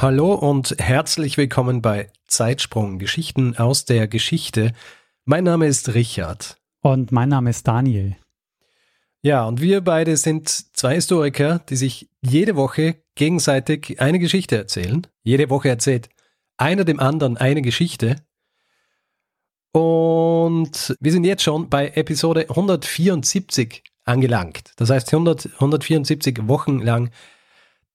[0.00, 4.72] Hallo und herzlich willkommen bei Zeitsprung Geschichten aus der Geschichte.
[5.24, 6.56] Mein Name ist Richard.
[6.82, 8.16] Und mein Name ist Daniel.
[9.22, 15.04] Ja, und wir beide sind zwei Historiker, die sich jede Woche gegenseitig eine Geschichte erzählen.
[15.24, 16.10] Jede Woche erzählt
[16.56, 18.22] einer dem anderen eine Geschichte.
[19.72, 24.74] Und wir sind jetzt schon bei Episode 174 angelangt.
[24.76, 27.10] Das heißt 100, 174 Wochen lang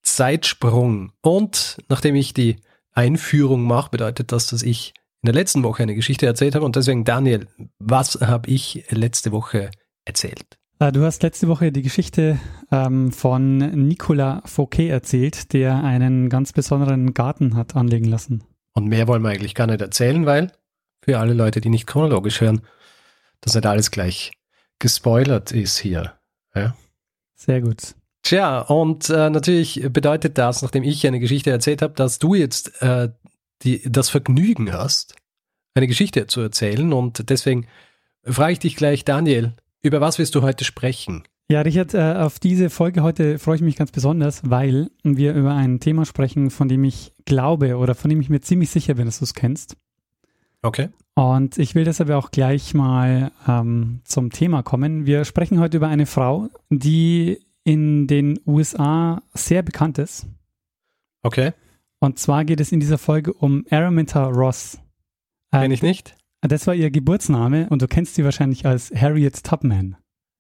[0.04, 1.12] Zeitsprung.
[1.22, 2.58] Und nachdem ich die
[2.92, 6.66] Einführung mache, bedeutet das, dass ich in der letzten Woche eine Geschichte erzählt habe.
[6.66, 7.48] Und deswegen, Daniel,
[7.80, 9.72] was habe ich letzte Woche
[10.06, 10.60] erzählt?
[10.80, 12.40] Äh, du hast letzte Woche die Geschichte
[12.72, 18.44] ähm, von Nicolas Fouquet erzählt, der einen ganz besonderen Garten hat anlegen lassen.
[18.74, 20.52] Und mehr wollen wir eigentlich gar nicht erzählen, weil
[21.02, 22.62] für alle Leute, die nicht chronologisch hören,
[23.42, 24.32] dass nicht alles gleich
[24.80, 26.14] gespoilert ist hier.
[26.56, 26.76] Ja?
[27.36, 27.96] Sehr gut.
[28.24, 32.82] Tja, und äh, natürlich bedeutet das, nachdem ich eine Geschichte erzählt habe, dass du jetzt
[32.82, 33.10] äh,
[33.64, 35.16] die, das Vergnügen hast,
[35.76, 36.94] eine Geschichte zu erzählen.
[36.94, 37.68] Und deswegen
[38.24, 41.24] frage ich dich gleich, Daniel, über was wirst du heute sprechen?
[41.52, 45.54] Ja, Richard, äh, auf diese Folge heute freue ich mich ganz besonders, weil wir über
[45.54, 49.06] ein Thema sprechen, von dem ich glaube oder von dem ich mir ziemlich sicher bin,
[49.06, 49.76] dass du es kennst.
[50.62, 50.90] Okay.
[51.16, 55.06] Und ich will deshalb auch gleich mal ähm, zum Thema kommen.
[55.06, 60.28] Wir sprechen heute über eine Frau, die in den USA sehr bekannt ist.
[61.22, 61.54] Okay.
[62.00, 64.80] Und zwar geht es in dieser Folge um Araminta Ross.
[65.52, 66.16] Äh, Kenn ich nicht.
[66.42, 69.96] Das war ihr Geburtsname und du kennst sie wahrscheinlich als Harriet Tubman.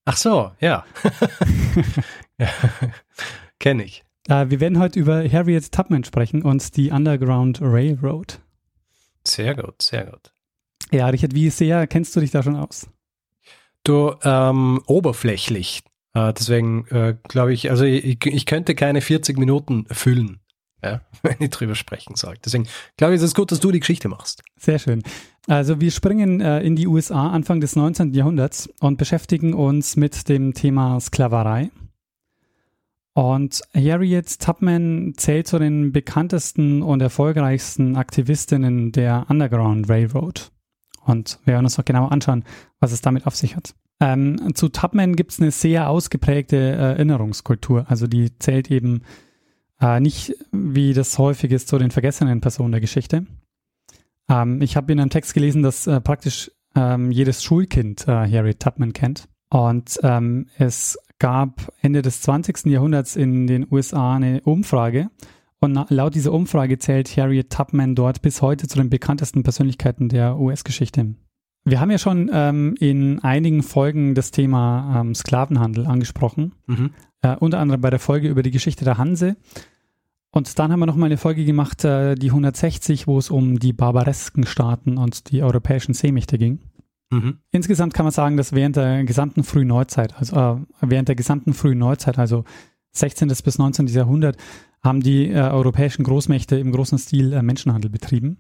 [0.05, 0.85] Ach so, ja.
[2.37, 2.49] ja.
[3.59, 4.03] Kenne ich.
[4.27, 8.41] Äh, wir werden heute über Harriet Tubman sprechen und die Underground Railroad.
[9.25, 10.33] Sehr gut, sehr gut.
[10.91, 12.89] Ja, Richard, wie sehr kennst du dich da schon aus?
[13.83, 15.83] Du, ähm, oberflächlich.
[16.13, 20.39] Äh, deswegen äh, glaube ich, also ich, ich könnte keine 40 Minuten füllen,
[20.83, 22.35] ja, wenn ich drüber sprechen soll.
[22.43, 24.43] Deswegen glaube ich, es ist gut, dass du die Geschichte machst.
[24.57, 25.03] Sehr schön.
[25.47, 28.13] Also wir springen äh, in die USA Anfang des 19.
[28.13, 31.69] Jahrhunderts und beschäftigen uns mit dem Thema Sklaverei.
[33.15, 40.51] Und Harriet Tubman zählt zu den bekanntesten und erfolgreichsten Aktivistinnen der Underground Railroad.
[41.05, 42.43] Und wir werden uns noch genauer anschauen,
[42.79, 43.75] was es damit auf sich hat.
[44.03, 47.85] Ähm, zu Tubman gibt es eine sehr ausgeprägte Erinnerungskultur.
[47.87, 49.03] Also die zählt eben
[49.79, 53.25] äh, nicht, wie das häufig ist, zu den vergessenen Personen der Geschichte.
[54.27, 58.59] Ähm, ich habe in einem Text gelesen, dass äh, praktisch ähm, jedes Schulkind äh, Harriet
[58.59, 59.29] Tubman kennt.
[59.49, 62.65] Und ähm, es gab Ende des 20.
[62.65, 65.11] Jahrhunderts in den USA eine Umfrage.
[65.61, 70.37] Und laut dieser Umfrage zählt Harriet Tubman dort bis heute zu den bekanntesten Persönlichkeiten der
[70.37, 71.15] US-Geschichte.
[71.65, 76.91] Wir haben ja schon ähm, in einigen Folgen das Thema ähm, Sklavenhandel angesprochen, mhm.
[77.21, 79.37] äh, unter anderem bei der Folge über die Geschichte der Hanse.
[80.31, 83.71] Und dann haben wir nochmal eine Folge gemacht, äh, die 160, wo es um die
[83.71, 86.59] barbaresken Staaten und die europäischen Seemächte ging.
[87.11, 87.37] Mhm.
[87.51, 91.53] Insgesamt kann man sagen, dass während der gesamten frühen Neuzeit, also äh, während der gesamten
[91.53, 92.43] frühen Neuzeit, also
[92.91, 93.27] 16.
[93.27, 93.87] bis 19.
[93.87, 94.37] Jahrhundert,
[94.81, 98.37] haben die äh, europäischen Großmächte im großen Stil äh, Menschenhandel betrieben.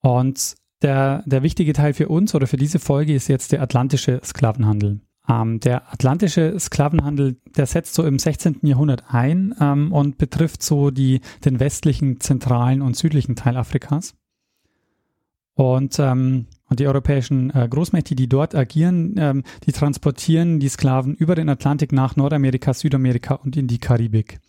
[0.00, 4.20] Und der, der wichtige Teil für uns oder für diese Folge ist jetzt der atlantische
[4.24, 5.00] Sklavenhandel.
[5.28, 8.60] Ähm, der atlantische Sklavenhandel, der setzt so im 16.
[8.62, 14.14] Jahrhundert ein ähm, und betrifft so die, den westlichen, zentralen und südlichen Teil Afrikas.
[15.54, 21.14] Und, ähm, und die europäischen äh, Großmächte, die dort agieren, ähm, die transportieren die Sklaven
[21.14, 24.40] über den Atlantik nach Nordamerika, Südamerika und in die Karibik.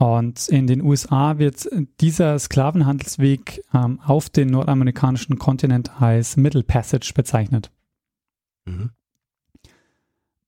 [0.00, 1.68] Und in den USA wird
[2.00, 7.70] dieser Sklavenhandelsweg ähm, auf den nordamerikanischen Kontinent als Middle Passage bezeichnet.
[8.64, 8.92] Mhm.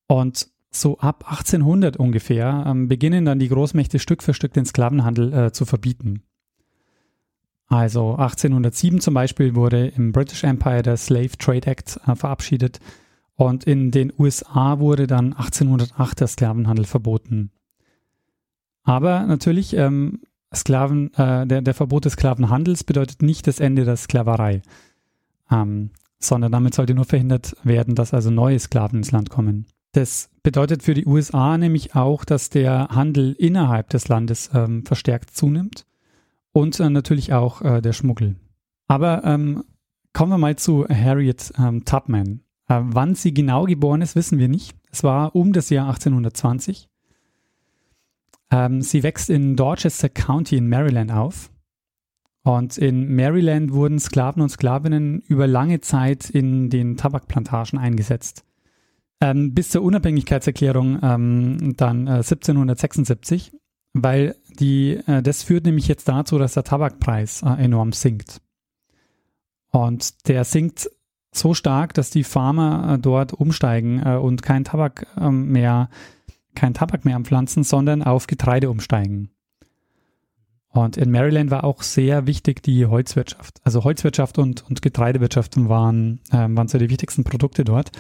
[0.07, 5.35] Und so ab 1800 ungefähr ähm, beginnen dann die Großmächte Stück für Stück den Sklavenhandel
[5.35, 6.23] äh, zu verbieten.
[7.67, 12.81] Also 1807 zum Beispiel wurde im British Empire der Slave Trade Act äh, verabschiedet
[13.35, 17.51] und in den USA wurde dann 1808 der Sklavenhandel verboten.
[18.85, 20.21] Aber natürlich, ähm,
[20.55, 24.63] Sklaven, äh, der, der Verbot des Sklavenhandels bedeutet nicht das Ende der Sklaverei,
[25.51, 29.67] ähm, sondern damit sollte nur verhindert werden, dass also neue Sklaven ins Land kommen.
[29.93, 35.31] Das bedeutet für die USA nämlich auch, dass der Handel innerhalb des Landes ähm, verstärkt
[35.35, 35.87] zunimmt
[36.53, 38.37] und äh, natürlich auch äh, der Schmuggel.
[38.89, 39.65] Aber ähm,
[40.13, 42.41] kommen wir mal zu Harriet ähm, Tubman.
[42.69, 44.75] Äh, wann sie genau geboren ist, wissen wir nicht.
[44.91, 46.89] Es war um das Jahr 1820.
[48.53, 51.51] Ähm, sie wächst in Dorchester County in Maryland auf.
[52.45, 58.45] Und in Maryland wurden Sklaven und Sklavinnen über lange Zeit in den Tabakplantagen eingesetzt.
[59.21, 63.53] Ähm, bis zur Unabhängigkeitserklärung ähm, dann äh, 1776,
[63.95, 68.41] weil die, äh, das führt nämlich jetzt dazu, dass der Tabakpreis äh, enorm sinkt.
[69.71, 70.91] Und der sinkt
[71.33, 75.89] so stark, dass die Farmer äh, dort umsteigen äh, und kein Tabak ähm, mehr,
[76.55, 79.31] kein Tabak mehr anpflanzen, sondern auf Getreide umsteigen.
[80.73, 83.61] Und in Maryland war auch sehr wichtig die Holzwirtschaft.
[83.63, 87.93] Also Holzwirtschaft und, und Getreidewirtschaft waren, ähm, waren so die wichtigsten Produkte dort.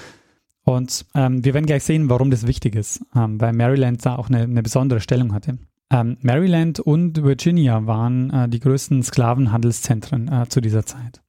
[0.64, 4.28] Und ähm, wir werden gleich sehen, warum das wichtig ist, ähm, weil Maryland da auch
[4.28, 5.58] eine, eine besondere Stellung hatte.
[5.90, 11.20] Ähm, Maryland und Virginia waren äh, die größten Sklavenhandelszentren äh, zu dieser Zeit.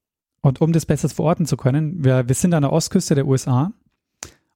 [0.42, 3.74] Und um das besser verorten zu können, wir, wir sind an der Ostküste der USA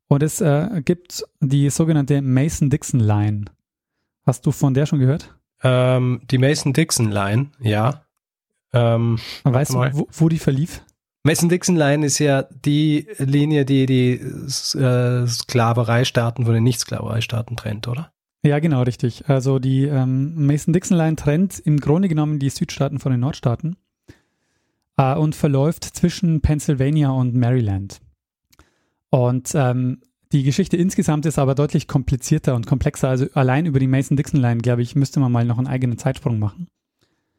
[0.07, 3.45] und es äh, gibt die sogenannte Mason-Dixon Line.
[4.25, 5.36] Hast du von der schon gehört?
[5.63, 8.04] Ähm, die Mason-Dixon-Line, ja.
[8.74, 10.83] Ähm, weißt du, wo, wo, die verlief?
[11.24, 18.12] Mason-Dixon-Line ist ja die Linie, die die äh, Sklavereistaaten von den Nicht-Sklavereistaaten trennt, oder?
[18.44, 19.27] Ja, genau, richtig.
[19.27, 23.77] Also die ähm, Mason-Dixon-Line trennt im Grunde genommen die Südstaaten von den Nordstaaten
[24.98, 28.00] äh, und verläuft zwischen Pennsylvania und Maryland.
[29.09, 30.01] Und ähm,
[30.31, 33.09] die Geschichte insgesamt ist aber deutlich komplizierter und komplexer.
[33.09, 36.68] Also allein über die Mason-Dixon-Line, glaube ich, müsste man mal noch einen eigenen Zeitsprung machen.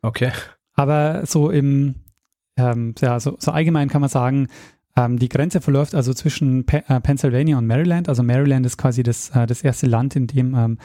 [0.01, 0.33] Okay.
[0.75, 1.97] Aber so im,
[2.57, 4.49] ähm, ja, so, so, allgemein kann man sagen,
[4.97, 8.09] ähm, die Grenze verläuft also zwischen Pe äh, Pennsylvania und Maryland.
[8.09, 10.79] Also Maryland ist quasi das, äh, das erste Land, in dem, ähm,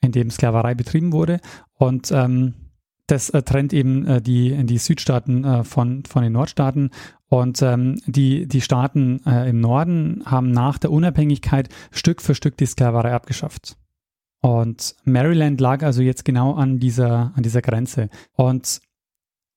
[0.00, 1.40] in dem Sklaverei betrieben wurde.
[1.74, 2.54] Und ähm,
[3.06, 6.90] das äh, trennt eben äh, die, die Südstaaten äh, von, von den Nordstaaten.
[7.28, 12.56] Und ähm, die, die Staaten äh, im Norden haben nach der Unabhängigkeit Stück für Stück
[12.56, 13.76] die Sklaverei abgeschafft.
[14.40, 18.08] Und Maryland lag also jetzt genau an dieser, an dieser Grenze.
[18.32, 18.80] Und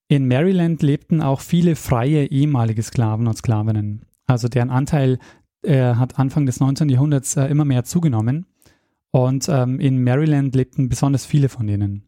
[0.08, 4.06] in Maryland lebten auch viele freie ehemalige Sklaven und Sklavinnen.
[4.26, 5.20] Also deren Anteil
[5.62, 6.90] äh, hat Anfang des 19.
[6.90, 8.46] Jahrhunderts äh, immer mehr zugenommen.
[9.12, 12.08] Und ähm, in Maryland lebten besonders viele von denen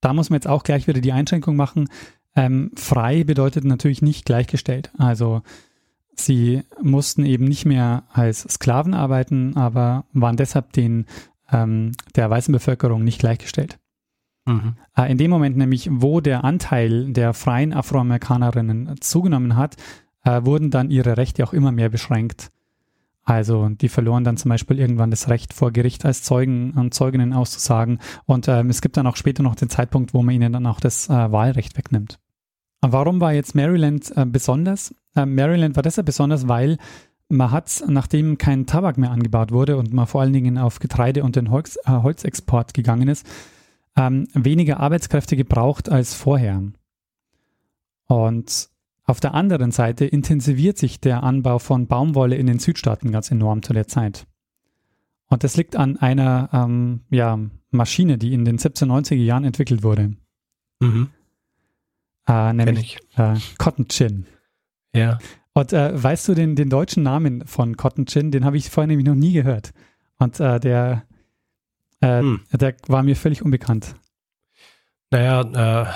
[0.00, 1.88] da muss man jetzt auch gleich wieder die Einschränkung machen.
[2.34, 4.90] Ähm, frei bedeutet natürlich nicht gleichgestellt.
[4.98, 5.42] Also
[6.14, 11.06] sie mussten eben nicht mehr als Sklaven arbeiten, aber waren deshalb den
[11.50, 13.78] ähm, der weißen Bevölkerung nicht gleichgestellt.
[14.46, 14.76] Mhm.
[14.96, 19.76] Äh, in dem Moment nämlich, wo der Anteil der freien Afroamerikanerinnen zugenommen hat,
[20.24, 22.50] äh, wurden dann ihre Rechte auch immer mehr beschränkt.
[23.26, 27.32] Also die verloren dann zum Beispiel irgendwann das Recht vor Gericht als Zeugen und Zeuginnen
[27.32, 27.98] auszusagen.
[28.24, 30.78] Und ähm, es gibt dann auch später noch den Zeitpunkt, wo man ihnen dann auch
[30.78, 32.20] das äh, Wahlrecht wegnimmt.
[32.80, 34.94] Warum war jetzt Maryland äh, besonders?
[35.16, 36.78] Äh, Maryland war deshalb besonders, weil
[37.28, 41.24] man hat, nachdem kein Tabak mehr angebaut wurde und man vor allen Dingen auf Getreide
[41.24, 43.26] und den Holz, äh, Holzexport gegangen ist,
[43.96, 46.62] ähm, weniger Arbeitskräfte gebraucht als vorher.
[48.06, 48.68] Und
[49.06, 53.62] auf der anderen Seite intensiviert sich der Anbau von Baumwolle in den Südstaaten ganz enorm
[53.62, 54.26] zu der Zeit.
[55.28, 57.38] Und das liegt an einer ähm, ja,
[57.70, 60.14] Maschine, die in den 1790er Jahren entwickelt wurde.
[60.80, 61.10] Mhm.
[62.28, 64.26] Äh, nämlich äh, Cotton Chin.
[64.92, 65.18] Ja.
[65.52, 68.30] Und äh, weißt du den, den deutschen Namen von Cotton Chin?
[68.30, 69.72] Den habe ich vorher nämlich noch nie gehört.
[70.18, 71.04] Und äh, der,
[72.00, 72.40] äh, hm.
[72.52, 73.94] der war mir völlig unbekannt.
[75.10, 75.86] Naja, äh,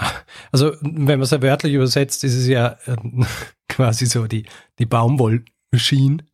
[0.53, 2.97] also wenn man es ja wörtlich übersetzt, ist es ja äh,
[3.69, 4.47] quasi so die,
[4.79, 6.25] die Baumwollmaschine,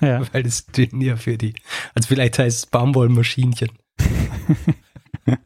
[0.00, 0.22] ja.
[0.32, 1.54] weil das stehen ja für die,
[1.94, 3.70] also vielleicht heißt es Baumwollmaschinchen.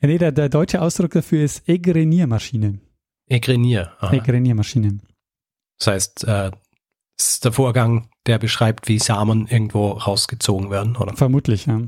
[0.00, 2.80] nee, der, der deutsche Ausdruck dafür ist Egreniermaschine.
[3.28, 3.92] Egrenier.
[4.00, 4.14] Aha.
[4.14, 4.98] Egreniermaschine.
[5.78, 6.50] Das heißt, äh,
[7.16, 11.16] das ist der Vorgang, der beschreibt, wie Samen irgendwo rausgezogen werden, oder?
[11.16, 11.80] Vermutlich, ja.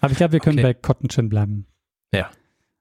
[0.00, 0.72] Aber ich glaube, wir können okay.
[0.72, 1.66] bei Cotton bleiben.
[2.12, 2.30] Ja.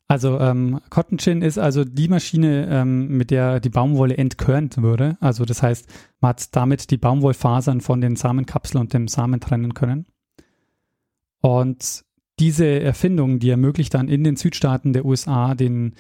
[0.08, 5.18] Also ähm, Cotton Gin ist also die Maschine, ähm, mit der die Baumwolle entkörnt würde.
[5.22, 5.88] Also das heißt,
[6.20, 10.06] man hat damit die Baumwollfasern von den Samenkapseln und dem Samen trennen können.
[11.40, 12.04] Und
[12.40, 15.96] diese Erfindung, die ermöglicht dann in den Südstaaten der USA den,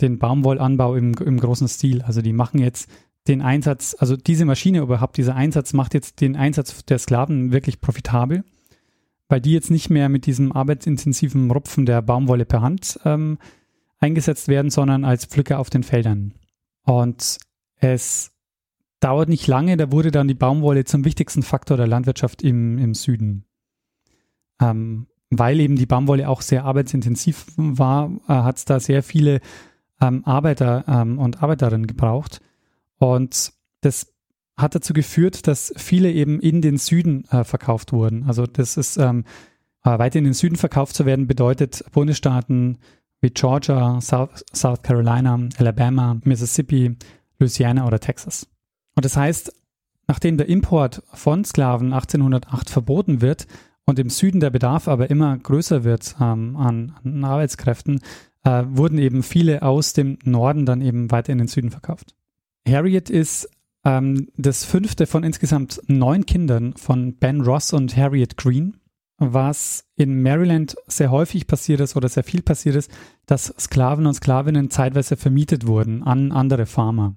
[0.00, 2.02] den Baumwollanbau im, im großen Stil.
[2.02, 2.90] Also die machen jetzt
[3.28, 7.80] den Einsatz, also diese Maschine überhaupt, dieser Einsatz macht jetzt den Einsatz der Sklaven wirklich
[7.80, 8.42] profitabel
[9.32, 13.38] weil die jetzt nicht mehr mit diesem arbeitsintensiven Rupfen der Baumwolle per Hand ähm,
[13.98, 16.34] eingesetzt werden, sondern als Pflücker auf den Feldern.
[16.84, 17.38] Und
[17.76, 18.32] es
[19.00, 22.92] dauert nicht lange, da wurde dann die Baumwolle zum wichtigsten Faktor der Landwirtschaft im, im
[22.92, 23.46] Süden.
[24.60, 29.40] Ähm, weil eben die Baumwolle auch sehr arbeitsintensiv war, äh, hat es da sehr viele
[30.02, 32.42] ähm, Arbeiter ähm, und Arbeiterinnen gebraucht.
[32.98, 34.11] Und das
[34.56, 38.24] hat dazu geführt, dass viele eben in den Süden äh, verkauft wurden.
[38.24, 39.24] Also das ist ähm,
[39.84, 42.78] äh, weiter in den Süden verkauft zu werden, bedeutet Bundesstaaten
[43.20, 46.96] wie Georgia, South, South Carolina, Alabama, Mississippi,
[47.38, 48.48] Louisiana oder Texas.
[48.94, 49.52] Und das heißt,
[50.06, 53.46] nachdem der Import von Sklaven 1808 verboten wird
[53.84, 58.00] und im Süden der Bedarf aber immer größer wird ähm, an, an, Arbeitskräften,
[58.44, 62.14] äh, wurden eben viele aus dem Norden dann eben weiter in den Süden verkauft.
[62.68, 63.48] Harriet ist
[63.84, 68.76] ähm, das fünfte von insgesamt neun Kindern von Ben Ross und Harriet Green.
[69.18, 72.90] Was in Maryland sehr häufig passiert ist oder sehr viel passiert ist,
[73.26, 77.14] dass Sklaven und Sklavinnen zeitweise vermietet wurden an andere Farmer.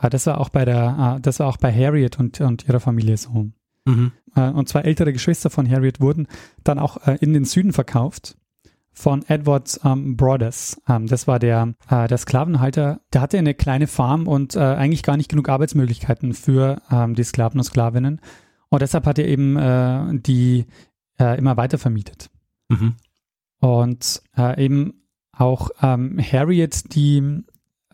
[0.00, 2.80] Äh, das war auch bei der, äh, das war auch bei Harriet und, und ihrer
[2.80, 3.48] Familie so.
[3.84, 4.12] Mhm.
[4.36, 6.28] Äh, und zwei ältere Geschwister von Harriet wurden
[6.62, 8.36] dann auch in den Süden verkauft
[8.98, 10.80] von Edward ähm, Broadus.
[10.88, 13.00] Ähm, das war der, äh, der Sklavenhalter.
[13.12, 17.22] Der hatte eine kleine Farm und äh, eigentlich gar nicht genug Arbeitsmöglichkeiten für ähm, die
[17.22, 18.20] Sklaven und Sklavinnen.
[18.70, 20.66] Und deshalb hat er eben äh, die
[21.18, 22.28] äh, immer weiter vermietet.
[22.68, 22.96] Mhm.
[23.60, 27.44] Und äh, eben auch ähm, Harriet, die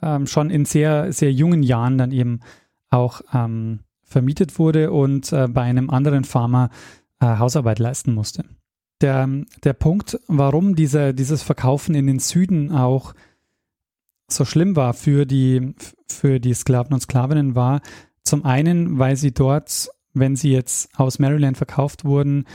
[0.00, 2.40] ähm, schon in sehr, sehr jungen Jahren dann eben
[2.88, 6.70] auch ähm, vermietet wurde und äh, bei einem anderen Farmer
[7.22, 8.44] Hausarbeit leisten musste
[9.04, 9.28] der,
[9.62, 13.14] der Punkt, warum diese, dieses Verkaufen in den Süden auch
[14.28, 15.74] so schlimm war für die,
[16.08, 17.82] für die Sklaven und Sklavinnen war,
[18.22, 22.46] zum einen, weil sie dort, wenn sie jetzt aus Maryland verkauft wurden,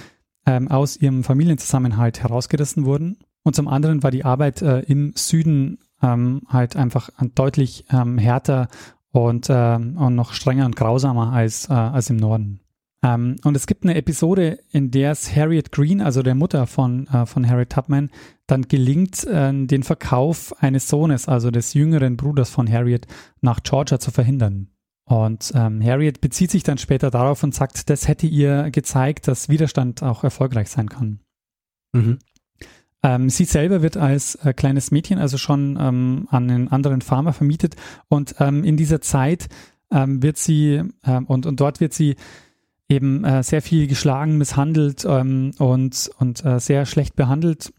[0.47, 3.17] ähm, aus ihrem Familienzusammenhalt herausgerissen wurden.
[3.43, 8.69] Und zum anderen war die Arbeit äh, im Süden ähm, halt einfach deutlich ähm, härter
[9.11, 12.59] und, äh, und noch strenger und grausamer als, äh, als im Norden.
[13.01, 17.07] Ähm, und es gibt eine Episode, in der es Harriet Green, also der Mutter von,
[17.07, 18.09] äh, von Harriet Tubman,
[18.47, 23.07] dann gelingt, äh, den Verkauf eines Sohnes, also des jüngeren Bruders von Harriet,
[23.41, 24.69] nach Georgia zu verhindern.
[25.05, 29.49] Und ähm, Harriet bezieht sich dann später darauf und sagt, das hätte ihr gezeigt, dass
[29.49, 31.19] Widerstand auch erfolgreich sein kann.
[31.93, 32.19] Mhm.
[33.01, 37.31] Ähm, sie selber wird als äh, kleines Mädchen also schon ähm, an einen anderen Farmer
[37.31, 37.75] vermietet
[38.09, 39.47] und ähm, in dieser Zeit
[39.89, 42.17] ähm, wird sie ähm, und, und dort wird sie
[42.89, 47.71] eben äh, sehr viel geschlagen, misshandelt ähm, und, und äh, sehr schlecht behandelt.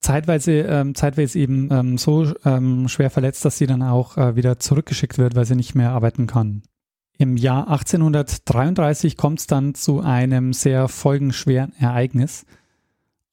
[0.00, 4.58] Zeitweise, ähm, zeitweise eben ähm, so ähm, schwer verletzt, dass sie dann auch äh, wieder
[4.58, 6.62] zurückgeschickt wird, weil sie nicht mehr arbeiten kann.
[7.18, 12.46] Im Jahr 1833 kommt es dann zu einem sehr folgenschweren Ereignis.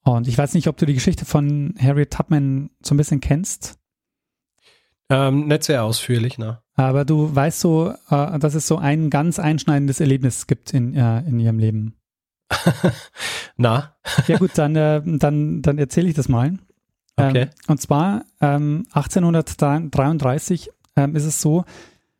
[0.02, 3.78] Und ich weiß nicht, ob du die Geschichte von Harriet Tubman so ein bisschen kennst.
[5.08, 6.62] Ähm, nicht sehr ausführlich, ne?
[6.80, 11.20] Aber du weißt so, äh, dass es so ein ganz einschneidendes Erlebnis gibt in, äh,
[11.20, 11.94] in ihrem Leben.
[13.58, 13.94] Na?
[14.26, 16.58] ja gut, dann, äh, dann, dann erzähle ich das mal.
[17.18, 17.48] Ähm, okay.
[17.66, 21.64] und zwar ähm, 1833 ähm, ist es so,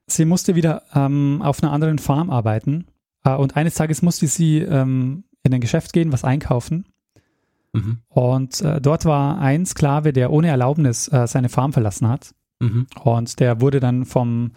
[0.07, 2.87] sie musste wieder ähm, auf einer anderen Farm arbeiten
[3.23, 6.87] und eines Tages musste sie ähm, in ein Geschäft gehen, was einkaufen.
[7.75, 7.99] Mhm.
[8.09, 12.35] Und dort war ein Sklave, der ohne Erlaubnis seine Farm verlassen hat.
[12.61, 12.87] Mhm.
[13.03, 14.53] Und der wurde dann vom,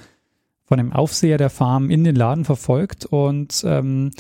[0.64, 4.12] von dem Aufseher der Farm in den Laden verfolgt und ähm,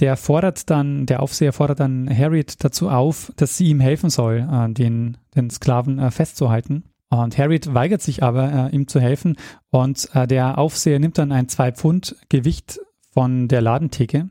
[0.00, 4.48] der fordert dann, der Aufseher fordert dann Harriet dazu auf, dass sie ihm helfen soll,
[4.50, 6.84] äh, den, den Sklaven äh, festzuhalten.
[7.10, 9.36] Und Harriet weigert sich aber, äh, ihm zu helfen.
[9.70, 12.80] Und äh, der Aufseher nimmt dann ein zwei Pfund Gewicht
[13.12, 14.28] von der Ladentheke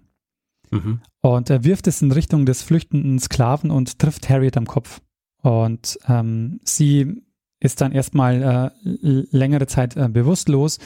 [0.70, 1.01] mhm.
[1.22, 5.01] und er wirft es in Richtung des flüchtenden Sklaven und trifft Harriet am Kopf.
[5.42, 7.24] Und ähm, sie
[7.60, 10.80] ist dann erstmal äh, längere Zeit äh, bewusstlos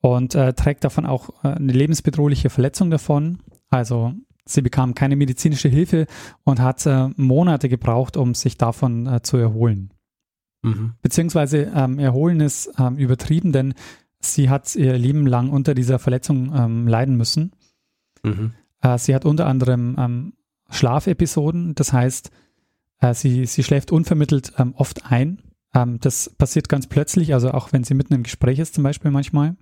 [0.00, 3.38] und äh, trägt davon auch äh, eine lebensbedrohliche Verletzung davon.
[3.70, 4.14] Also
[4.46, 6.06] sie bekam keine medizinische Hilfe
[6.44, 9.92] und hat äh, Monate gebraucht, um sich davon äh, zu erholen.
[10.62, 10.94] Mhm.
[11.02, 13.74] Beziehungsweise ähm, erholen ist ähm, übertrieben, denn
[14.20, 17.52] sie hat ihr Leben lang unter dieser Verletzung ähm, leiden müssen.
[18.22, 18.52] Mhm.
[18.96, 20.32] sie hat unter anderem ähm,
[20.70, 22.30] Schlafepisoden, das heißt,
[23.12, 25.42] sie, sie schläft unvermittelt ähm, oft ein
[25.74, 29.10] ähm, das passiert ganz plötzlich, also auch wenn sie mitten im Gespräch ist zum Beispiel
[29.10, 29.56] manchmal.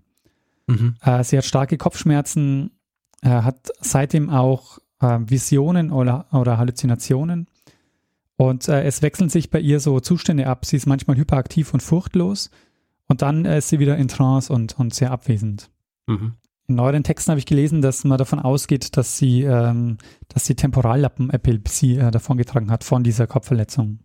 [0.66, 0.96] Mhm.
[1.00, 2.70] Äh, sie hat starke Kopfschmerzen,
[3.22, 7.48] äh, hat seitdem auch äh, Visionen oder, oder Halluzinationen.
[8.36, 10.64] Und äh, es wechseln sich bei ihr so Zustände ab.
[10.64, 12.50] Sie ist manchmal hyperaktiv und furchtlos
[13.06, 15.70] und dann äh, ist sie wieder in Trance und, und sehr abwesend.
[16.06, 16.34] Mhm.
[16.68, 20.54] In neueren Texten habe ich gelesen, dass man davon ausgeht, dass sie, ähm, dass sie
[20.54, 23.98] Temporallappenepilepsie äh, davongetragen hat von dieser Kopfverletzung.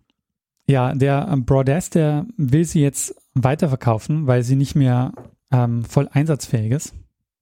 [0.68, 5.12] Ja, der ähm, Broadest, der will sie jetzt weiterverkaufen, weil sie nicht mehr
[5.50, 6.94] ähm, voll einsatzfähig ist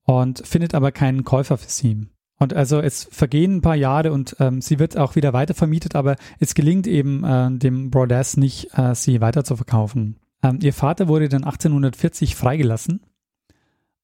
[0.03, 2.07] und findet aber keinen Käufer für sie.
[2.39, 5.95] Und also es vergehen ein paar Jahre und ähm, sie wird auch wieder weiter vermietet,
[5.95, 10.19] aber es gelingt eben äh, dem Brodess nicht, äh, sie weiter zu verkaufen.
[10.41, 13.01] Ähm, ihr Vater wurde dann 1840 freigelassen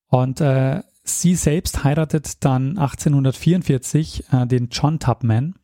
[0.08, 5.56] und äh, sie selbst heiratet dann 1844 äh, den John Tubman.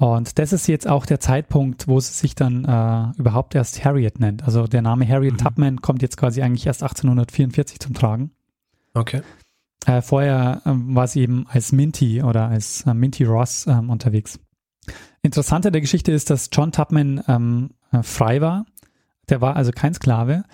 [0.00, 4.18] Und das ist jetzt auch der Zeitpunkt, wo sie sich dann äh, überhaupt erst Harriet
[4.18, 4.42] nennt.
[4.44, 5.38] Also der Name Harriet mhm.
[5.38, 8.30] Tubman kommt jetzt quasi eigentlich erst 1844 zum Tragen.
[8.94, 9.20] Okay.
[9.84, 14.40] Äh, vorher äh, war sie eben als Minty oder als äh, Minty Ross ähm, unterwegs.
[15.20, 18.64] Interessanter der Geschichte ist, dass John Tubman ähm, äh, frei war.
[19.28, 20.44] Der war also kein Sklave.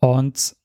[0.00, 0.56] Und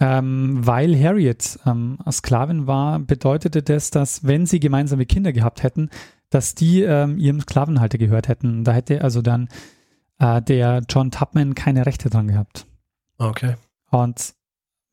[0.00, 5.88] ähm, weil Harriet ähm, Sklavin war, bedeutete das, dass wenn sie gemeinsame Kinder gehabt hätten,
[6.30, 8.64] dass die ähm, ihrem Sklavenhalter gehört hätten.
[8.64, 9.48] Da hätte also dann
[10.18, 12.66] äh, der John Tubman keine Rechte dran gehabt.
[13.18, 13.56] Okay.
[13.90, 14.34] Und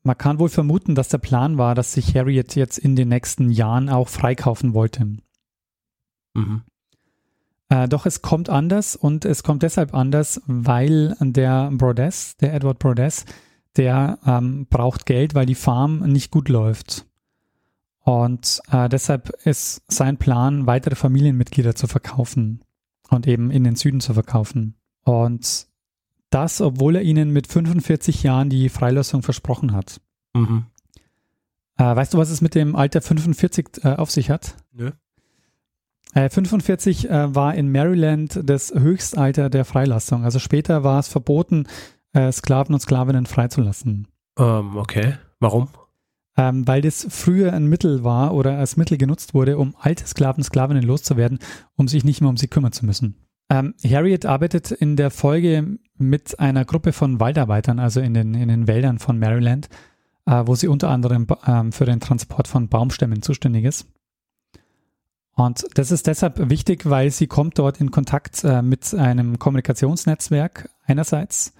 [0.02, 3.50] man kann wohl vermuten, dass der Plan war, dass sich Harriet jetzt in den nächsten
[3.50, 5.16] Jahren auch freikaufen wollte.
[6.34, 6.62] Mhm.
[7.68, 12.78] Äh, doch es kommt anders und es kommt deshalb anders, weil der Brodess, der Edward
[12.78, 13.24] Brodess,
[13.76, 17.07] der ähm, braucht Geld, weil die Farm nicht gut läuft.
[18.08, 22.64] Und äh, deshalb ist sein Plan, weitere Familienmitglieder zu verkaufen
[23.10, 24.76] und eben in den Süden zu verkaufen.
[25.04, 25.66] Und
[26.30, 30.00] das, obwohl er ihnen mit 45 Jahren die Freilassung versprochen hat.
[30.32, 30.64] Mhm.
[31.76, 34.56] Äh, weißt du, was es mit dem Alter 45 äh, auf sich hat?
[34.72, 34.92] Nö.
[36.14, 40.24] Äh, 45 äh, war in Maryland das Höchstalter der Freilassung.
[40.24, 41.66] Also später war es verboten,
[42.14, 44.08] äh, Sklaven und Sklavinnen freizulassen.
[44.38, 45.18] Ähm, okay.
[45.40, 45.68] Warum?
[46.38, 50.44] Ähm, weil das früher ein Mittel war oder als Mittel genutzt wurde, um alte Sklaven,
[50.44, 51.40] Sklavinnen loszuwerden,
[51.74, 53.16] um sich nicht mehr um sie kümmern zu müssen.
[53.50, 58.48] Ähm, Harriet arbeitet in der Folge mit einer Gruppe von Waldarbeitern, also in den, in
[58.48, 59.68] den Wäldern von Maryland,
[60.26, 63.88] äh, wo sie unter anderem ähm, für den Transport von Baumstämmen zuständig ist.
[65.34, 70.68] Und das ist deshalb wichtig, weil sie kommt dort in Kontakt äh, mit einem Kommunikationsnetzwerk
[70.84, 71.52] einerseits,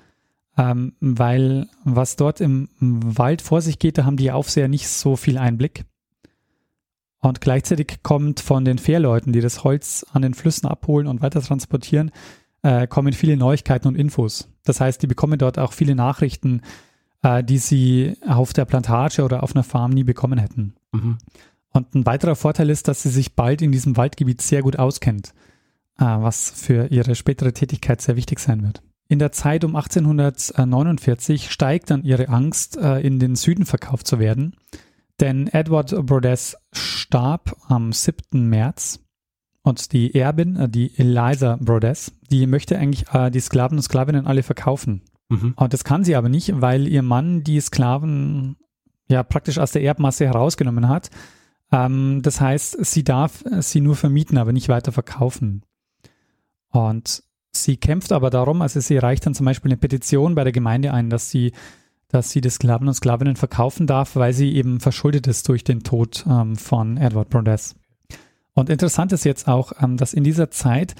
[0.59, 5.15] ähm, weil was dort im Wald vor sich geht, da haben die Aufseher nicht so
[5.15, 5.85] viel Einblick.
[7.21, 11.41] Und gleichzeitig kommt von den Fährleuten, die das Holz an den Flüssen abholen und weiter
[11.41, 12.11] transportieren,
[12.63, 14.49] äh, kommen viele Neuigkeiten und Infos.
[14.65, 16.63] Das heißt, die bekommen dort auch viele Nachrichten,
[17.23, 20.75] äh, die sie auf der Plantage oder auf einer Farm nie bekommen hätten.
[20.93, 21.19] Mhm.
[21.71, 25.35] Und ein weiterer Vorteil ist, dass sie sich bald in diesem Waldgebiet sehr gut auskennt,
[25.99, 28.83] äh, was für ihre spätere Tätigkeit sehr wichtig sein wird.
[29.09, 34.19] In der Zeit um 1849 steigt dann ihre Angst, äh, in den Süden verkauft zu
[34.19, 34.55] werden
[35.21, 38.49] denn Edward Brodess starb am 7.
[38.49, 39.01] März
[39.63, 44.27] und die Erbin, äh, die Eliza Brodess, die möchte eigentlich äh, die Sklaven und Sklavinnen
[44.27, 45.03] alle verkaufen.
[45.29, 45.55] Mhm.
[45.57, 48.57] Und das kann sie aber nicht, weil ihr Mann die Sklaven
[49.09, 51.11] ja praktisch aus der Erbmasse herausgenommen hat.
[51.73, 55.65] Ähm, das heißt, sie darf sie nur vermieten, aber nicht weiter verkaufen.
[56.71, 57.23] Und
[57.65, 60.93] sie kämpft aber darum, also sie reicht dann zum Beispiel eine Petition bei der Gemeinde
[60.93, 61.53] ein, dass sie
[62.11, 65.83] dass sie die Sklaven und Sklavinnen verkaufen darf, weil sie eben verschuldet ist durch den
[65.83, 67.77] Tod ähm, von Edward Brodess.
[68.55, 70.95] Und interessant ist jetzt auch, ähm, dass in dieser Zeit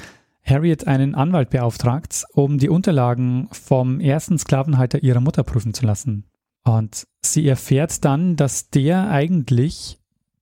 [0.45, 6.25] Harriet einen Anwalt beauftragt, um die Unterlagen vom ersten Sklavenhalter ihrer Mutter prüfen zu lassen.
[6.65, 9.99] Und sie erfährt dann, dass der eigentlich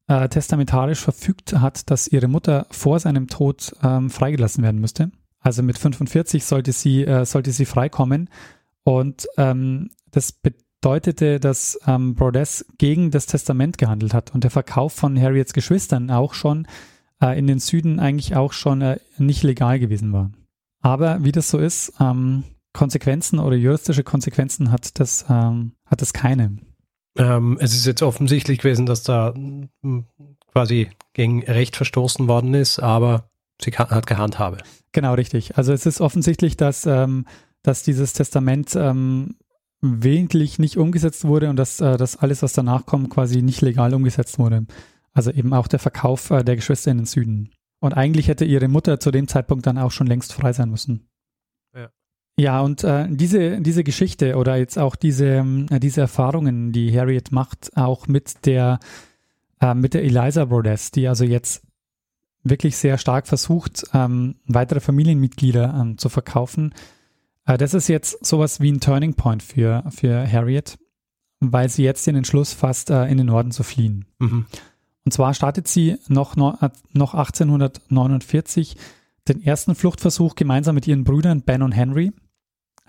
[0.09, 5.11] äh, testamentarisch verfügt hat, dass ihre Mutter vor seinem Tod ähm, freigelassen werden müsste.
[5.46, 8.30] Also mit 45 sollte sie, äh, sollte sie freikommen.
[8.82, 14.92] Und ähm, das bedeutete, dass ähm, Brodess gegen das Testament gehandelt hat und der Verkauf
[14.92, 16.66] von Harriets Geschwistern auch schon
[17.22, 20.32] äh, in den Süden eigentlich auch schon äh, nicht legal gewesen war.
[20.82, 26.12] Aber wie das so ist, ähm, Konsequenzen oder juristische Konsequenzen hat das, ähm, hat das
[26.12, 26.56] keine.
[27.16, 30.06] Ähm, es ist jetzt offensichtlich gewesen, dass da hm,
[30.50, 33.30] quasi gegen Recht verstoßen worden ist, aber
[33.62, 34.59] sie hat gehandhabe.
[34.92, 35.57] Genau, richtig.
[35.57, 37.27] Also es ist offensichtlich, dass, ähm,
[37.62, 39.37] dass dieses Testament ähm,
[39.81, 43.95] willentlich nicht umgesetzt wurde und dass äh, das alles, was danach kommt, quasi nicht legal
[43.95, 44.66] umgesetzt wurde.
[45.12, 47.51] Also eben auch der Verkauf äh, der Geschwister in den Süden.
[47.81, 51.09] Und eigentlich hätte ihre Mutter zu dem Zeitpunkt dann auch schon längst frei sein müssen.
[51.75, 51.90] Ja,
[52.38, 57.33] ja und äh, diese, diese Geschichte oder jetzt auch diese, äh, diese Erfahrungen, die Harriet
[57.33, 58.79] macht, auch mit der,
[59.61, 61.65] äh, mit der Eliza Brodess, die also jetzt
[62.48, 66.74] wirklich sehr stark versucht, ähm, weitere Familienmitglieder ähm, zu verkaufen,
[67.46, 70.78] äh, das ist jetzt sowas wie ein Turning Point für, für Harriet,
[71.40, 74.04] weil sie jetzt den Entschluss fasst, äh, in den Norden zu fliehen.
[74.18, 74.46] Mhm.
[75.04, 78.76] Und zwar startet sie noch, äh, noch 1849
[79.28, 82.12] den ersten Fluchtversuch gemeinsam mit ihren Brüdern Ben und Henry.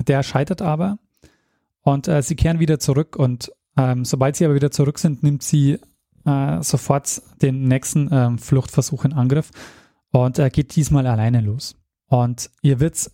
[0.07, 0.99] Der scheitert aber
[1.81, 5.43] und äh, sie kehren wieder zurück und ähm, sobald sie aber wieder zurück sind, nimmt
[5.43, 5.79] sie
[6.27, 9.51] äh, sofort den nächsten ähm, Fluchtversuch in Angriff
[10.11, 11.75] und er geht diesmal alleine los.
[12.07, 13.11] Und ihr wird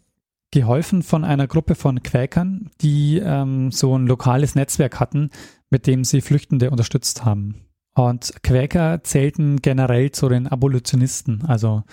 [0.51, 5.31] geholfen von einer Gruppe von Quäkern, die ähm, so ein lokales Netzwerk hatten,
[5.69, 7.65] mit dem sie Flüchtende unterstützt haben.
[7.95, 11.43] Und Quäker zählten generell zu den Abolitionisten.
[11.45, 11.83] Also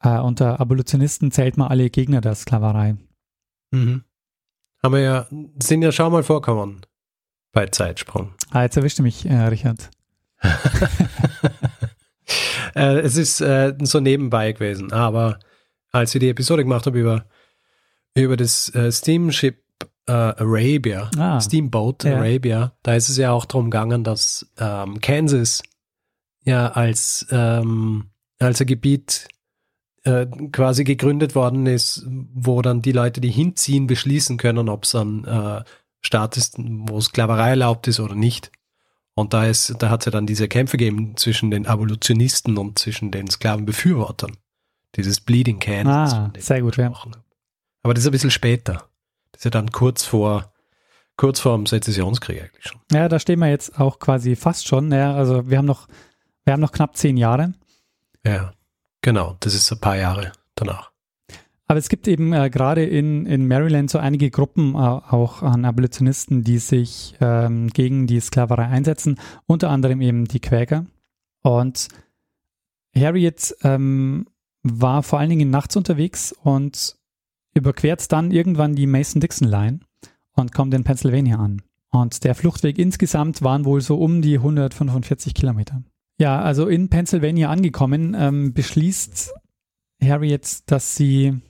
[0.00, 2.96] äh, unter Abolitionisten zählt man alle Gegner der Sklaverei.
[3.70, 4.02] Mhm.
[4.82, 5.26] Haben wir ja,
[5.62, 6.80] sind ja schon mal vorkommen
[7.52, 8.34] bei Zeitsprung.
[8.50, 9.90] Ah, jetzt erwischte mich, äh, Richard.
[12.74, 15.38] äh, es ist äh, so nebenbei gewesen, aber
[15.90, 17.26] als wir die Episode gemacht haben über,
[18.14, 19.62] über das äh, Steamship
[20.06, 22.16] äh, Arabia, ah, Steamboat ja.
[22.16, 25.62] Arabia, da ist es ja auch darum gegangen, dass ähm, Kansas
[26.44, 29.28] ja als, ähm, als ein Gebiet
[30.04, 34.94] äh, quasi gegründet worden ist, wo dann die Leute, die hinziehen, beschließen können, ob es
[34.94, 35.62] ein äh,
[36.00, 38.50] Staat ist, wo Sklaverei erlaubt ist oder nicht.
[39.14, 42.78] Und da ist, da hat es ja dann diese Kämpfe gegeben zwischen den Abolitionisten und
[42.78, 44.36] zwischen den Sklavenbefürwortern.
[44.96, 46.14] Dieses Bleeding Kansas.
[46.14, 46.92] Ah, sehr gut, ja.
[47.82, 48.88] Aber das ist ein bisschen später.
[49.32, 50.52] Das ist ja dann kurz vor,
[51.16, 52.80] kurz vor dem Sezessionskrieg eigentlich schon.
[52.90, 54.92] Ja, da stehen wir jetzt auch quasi fast schon.
[54.92, 55.88] Ja, also wir haben noch,
[56.44, 57.54] wir haben noch knapp zehn Jahre.
[58.24, 58.52] Ja,
[59.00, 59.36] genau.
[59.40, 60.91] Das ist ein paar Jahre danach.
[61.66, 65.64] Aber es gibt eben äh, gerade in, in Maryland so einige Gruppen äh, auch an
[65.64, 70.86] Abolitionisten, die sich ähm, gegen die Sklaverei einsetzen, unter anderem eben die Quäker.
[71.42, 71.88] Und
[72.94, 74.26] Harriet ähm,
[74.62, 76.96] war vor allen Dingen nachts unterwegs und
[77.54, 79.80] überquert dann irgendwann die Mason-Dixon-Line
[80.34, 81.62] und kommt in Pennsylvania an.
[81.90, 85.82] Und der Fluchtweg insgesamt waren wohl so um die 145 Kilometer.
[86.18, 89.32] Ja, also in Pennsylvania angekommen, ähm, beschließt
[90.02, 91.40] Harriet, dass sie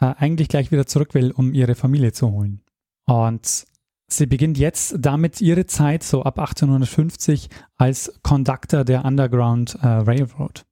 [0.00, 2.62] äh, eigentlich gleich wieder zurück will, um ihre Familie zu holen.
[3.06, 3.66] Und
[4.08, 10.64] sie beginnt jetzt damit ihre Zeit, so ab 1850, als Conductor der Underground äh, Railroad.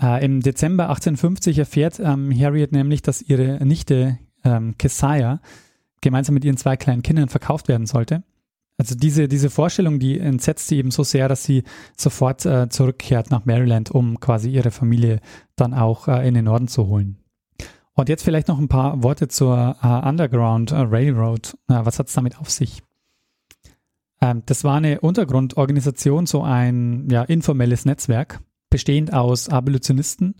[0.00, 5.40] Äh, Im Dezember 1850 erfährt ähm, Harriet nämlich, dass ihre Nichte ähm, Keziah
[6.00, 8.22] gemeinsam mit ihren zwei kleinen Kindern verkauft werden sollte.
[8.76, 11.62] Also diese, diese Vorstellung, die entsetzt sie eben so sehr, dass sie
[11.96, 15.20] sofort äh, zurückkehrt nach Maryland, um quasi ihre Familie
[15.56, 17.18] dann auch äh, in den Norden zu holen.
[17.94, 21.56] Und jetzt vielleicht noch ein paar Worte zur uh, Underground uh, Railroad.
[21.70, 22.82] Uh, was hat es damit auf sich?
[24.20, 30.34] Ähm, das war eine Untergrundorganisation, so ein ja, informelles Netzwerk, bestehend aus Abolitionisten,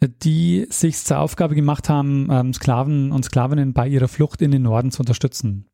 [0.00, 4.62] die sich zur Aufgabe gemacht haben, ähm, Sklaven und Sklavinnen bei ihrer Flucht in den
[4.62, 5.66] Norden zu unterstützen.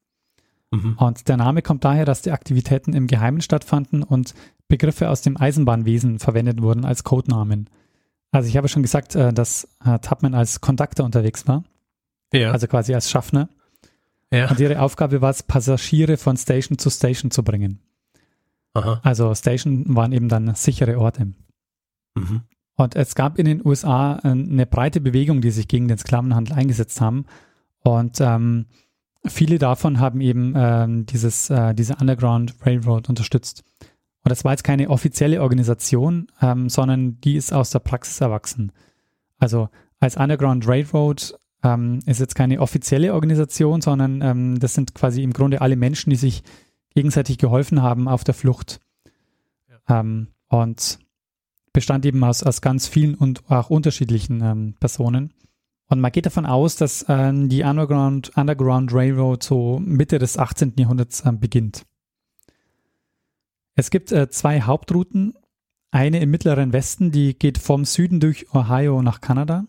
[0.70, 0.96] Mhm.
[0.98, 4.34] Und der Name kommt daher, dass die Aktivitäten im Geheimen stattfanden und
[4.68, 7.68] Begriffe aus dem Eisenbahnwesen verwendet wurden als Codenamen.
[8.32, 11.64] Also ich habe schon gesagt, äh, dass äh, Tubman als Conductor unterwegs war.
[12.32, 12.50] Ja.
[12.50, 13.48] Also quasi als Schaffner.
[14.32, 14.50] Ja.
[14.50, 17.80] Und ihre Aufgabe war es, Passagiere von Station zu Station zu bringen.
[18.72, 19.00] Aha.
[19.02, 21.34] Also Station waren eben dann sichere Orte.
[22.14, 22.40] Mhm.
[22.74, 26.56] Und es gab in den USA äh, eine breite Bewegung, die sich gegen den Sklavenhandel
[26.56, 27.26] eingesetzt haben.
[27.80, 28.64] Und ähm,
[29.26, 33.62] viele davon haben eben ähm, dieses, äh, diese Underground Railroad unterstützt.
[34.24, 38.72] Und das war jetzt keine offizielle Organisation, ähm, sondern die ist aus der Praxis erwachsen.
[39.38, 45.22] Also als Underground Railroad ähm, ist jetzt keine offizielle Organisation, sondern ähm, das sind quasi
[45.22, 46.42] im Grunde alle Menschen, die sich
[46.94, 48.80] gegenseitig geholfen haben auf der Flucht.
[49.68, 50.00] Ja.
[50.00, 50.98] Ähm, und
[51.72, 55.32] bestand eben aus, aus ganz vielen und auch unterschiedlichen ähm, Personen.
[55.88, 60.74] Und man geht davon aus, dass äh, die Underground, Underground Railroad so Mitte des 18.
[60.76, 61.84] Jahrhunderts beginnt.
[63.74, 65.34] Es gibt äh, zwei Hauptrouten.
[65.90, 69.66] Eine im mittleren Westen, die geht vom Süden durch Ohio nach Kanada.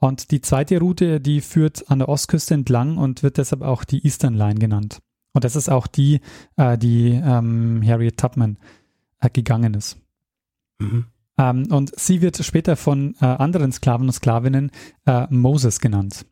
[0.00, 4.04] Und die zweite Route, die führt an der Ostküste entlang und wird deshalb auch die
[4.04, 5.00] Eastern Line genannt.
[5.32, 6.20] Und das ist auch die,
[6.56, 8.56] äh, die ähm, Harriet Tubman
[9.20, 9.98] äh, gegangen ist.
[10.78, 11.06] Mhm.
[11.38, 14.70] Ähm, und sie wird später von äh, anderen Sklaven und Sklavinnen
[15.06, 16.26] äh, Moses genannt.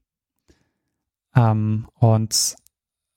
[1.37, 2.57] Ähm, und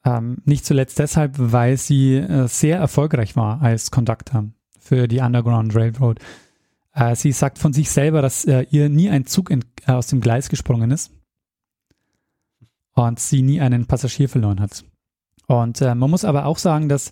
[0.04, 4.46] ähm, nicht zuletzt deshalb, weil sie äh, sehr erfolgreich war als Conductor
[4.80, 6.20] für die Underground Railroad.
[6.94, 10.08] Äh, sie sagt von sich selber, dass äh, ihr nie ein Zug in, äh, aus
[10.08, 11.12] dem Gleis gesprungen ist
[12.94, 14.84] und sie nie einen Passagier verloren hat.
[15.48, 17.12] Und äh, man muss aber auch sagen, dass,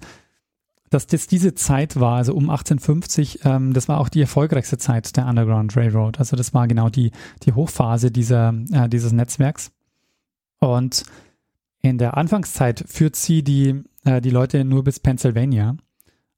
[0.90, 5.16] dass das diese Zeit war, also um 1850, ähm, das war auch die erfolgreichste Zeit
[5.16, 6.20] der Underground Railroad.
[6.20, 7.12] Also das war genau die,
[7.44, 9.72] die Hochphase dieser, äh, dieses Netzwerks.
[10.60, 11.04] Und
[11.82, 15.76] in der Anfangszeit führt sie die, äh, die Leute nur bis Pennsylvania.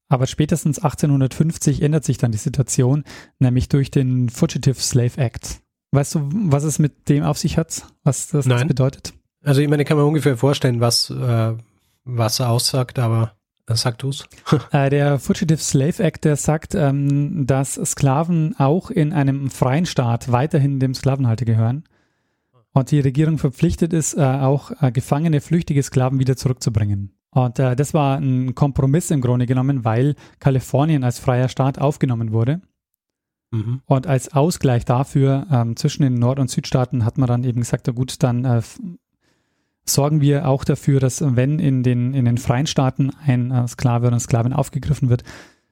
[0.08, 3.06] Aber spätestens 1850 ändert sich dann die Situation,
[3.40, 5.62] nämlich durch den Fugitive Slave Act.
[5.92, 7.86] Weißt du, was es mit dem auf sich hat?
[8.04, 9.14] Was das, das bedeutet?
[9.44, 11.54] Also ich meine, ich kann mir ungefähr vorstellen, was, äh,
[12.04, 13.34] was er aussagt, aber
[13.76, 14.28] Sag du's.
[14.72, 20.32] äh, der Fugitive Slave Act, der sagt, ähm, dass Sklaven auch in einem freien Staat
[20.32, 21.84] weiterhin dem Sklavenhalter gehören.
[22.74, 27.14] Und die Regierung verpflichtet ist, äh, auch äh, gefangene, flüchtige Sklaven wieder zurückzubringen.
[27.32, 32.32] Und äh, das war ein Kompromiss im Grunde genommen, weil Kalifornien als freier Staat aufgenommen
[32.32, 32.62] wurde.
[33.52, 33.82] Mhm.
[33.86, 37.88] Und als Ausgleich dafür ähm, zwischen den Nord- und Südstaaten hat man dann eben gesagt,
[37.88, 38.62] na gut, dann äh,
[39.86, 44.08] sorgen wir auch dafür, dass wenn in den, in den freien Staaten ein äh, Sklave
[44.08, 45.24] oder eine Sklavin aufgegriffen wird,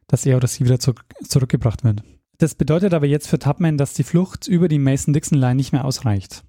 [0.08, 2.04] dass er oder sie wieder zu, zurückgebracht wird.
[2.38, 6.44] Das bedeutet aber jetzt für Tubman, dass die Flucht über die Mason-Dixon-Line nicht mehr ausreicht,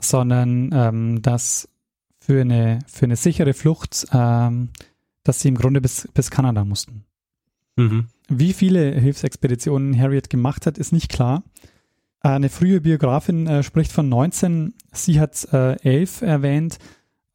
[0.00, 1.68] sondern ähm, dass
[2.20, 4.70] für eine, für eine sichere Flucht, ähm,
[5.22, 7.04] dass sie im Grunde bis, bis Kanada mussten.
[7.76, 8.06] Mhm.
[8.28, 11.44] Wie viele Hilfsexpeditionen Harriet gemacht hat, ist nicht klar.
[12.20, 16.78] Eine frühe Biografin äh, spricht von 19, sie hat äh, 11 erwähnt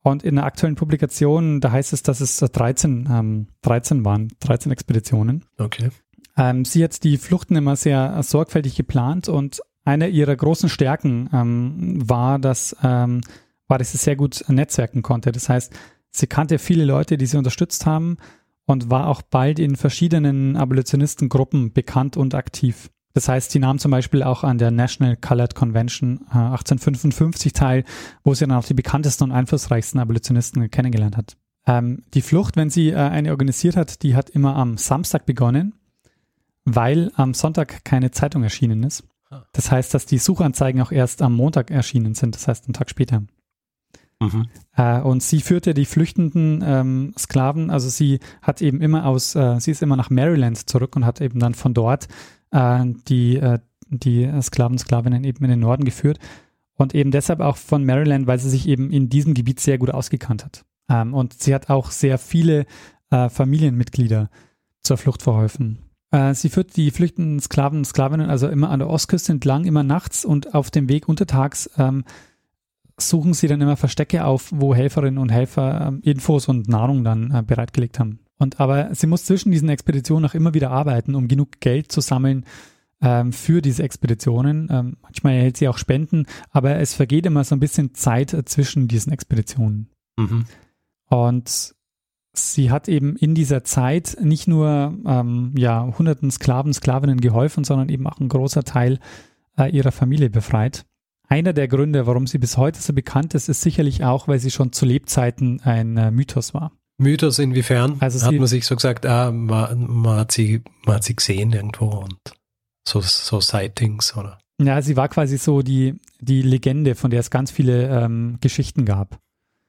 [0.04, 4.71] und in der aktuellen Publikation, da heißt es, dass es 13, ähm, 13 waren, 13
[4.71, 5.45] Expeditionen.
[5.58, 5.91] Okay.
[6.36, 11.98] Ähm, sie hat die Fluchten immer sehr sorgfältig geplant und eine ihrer großen Stärken ähm,
[12.08, 13.22] war, dass, ähm,
[13.67, 15.32] war, dass sie sehr gut netzwerken konnte.
[15.32, 15.74] Das heißt,
[16.12, 18.17] sie kannte viele Leute, die sie unterstützt haben
[18.65, 22.89] und war auch bald in verschiedenen Abolitionistengruppen bekannt und aktiv.
[23.13, 27.84] Das heißt, sie nahm zum Beispiel auch an der National Colored Convention äh, 1855 teil,
[28.24, 31.36] wo sie dann auch die bekanntesten und einflussreichsten Abolitionisten kennengelernt hat.
[31.67, 35.76] Ähm, die Flucht, wenn sie äh, eine organisiert hat, die hat immer am Samstag begonnen,
[36.63, 39.04] weil am Sonntag keine Zeitung erschienen ist.
[39.54, 42.89] Das heißt, dass die Suchanzeigen auch erst am Montag erschienen sind, das heißt einen Tag
[42.89, 43.24] später.
[44.20, 44.48] Mhm.
[44.76, 49.60] Äh, und sie führte die flüchtenden ähm, Sklaven, also sie hat eben immer aus, äh,
[49.60, 52.08] sie ist immer nach Maryland zurück und hat eben dann von dort
[52.52, 56.20] äh, die, äh, die Sklaven, Sklavinnen eben in den Norden geführt.
[56.76, 59.91] Und eben deshalb auch von Maryland, weil sie sich eben in diesem Gebiet sehr gut
[59.91, 60.65] ausgekannt hat.
[60.89, 62.65] Ähm, und sie hat auch sehr viele
[63.12, 64.30] äh, Familienmitglieder
[64.82, 65.90] zur Flucht verholfen.
[66.12, 69.84] Äh, sie führt die flüchtenden Sklaven und Sklavinnen also immer an der Ostküste entlang, immer
[69.84, 72.04] nachts und auf dem Weg untertags ähm,
[72.97, 77.32] suchen sie dann immer Verstecke auf, wo Helferinnen und Helfer ähm, Infos und Nahrung dann
[77.32, 78.19] äh, bereitgelegt haben.
[78.38, 82.02] Und aber sie muss zwischen diesen Expeditionen auch immer wieder arbeiten, um genug Geld zu
[82.02, 82.45] sammeln
[83.02, 84.67] ähm, für diese Expeditionen.
[84.71, 88.43] Ähm, manchmal erhält sie auch Spenden, aber es vergeht immer so ein bisschen Zeit äh,
[88.45, 89.89] zwischen diesen Expeditionen.
[90.17, 90.45] Mhm.
[91.08, 91.76] Und
[92.34, 97.89] sie hat eben in dieser Zeit nicht nur ähm, ja, hunderten Sklaven, Sklavinnen geholfen, sondern
[97.89, 99.00] eben auch ein großer Teil
[99.58, 100.86] äh, ihrer Familie befreit.
[101.28, 104.52] Einer der Gründe, warum sie bis heute so bekannt ist, ist sicherlich auch, weil sie
[104.52, 106.74] schon zu Lebzeiten ein äh, Mythos war.
[106.98, 107.98] Mythos inwiefern?
[108.00, 111.52] Also hat man sich so gesagt, ah, man, man, hat sie, man hat sie gesehen
[111.52, 112.20] irgendwo und
[112.88, 114.39] so, so Sightings oder?
[114.62, 118.86] Ja, sie war quasi so die, die Legende, von der es ganz viele ähm, Geschichten
[118.86, 119.20] gab.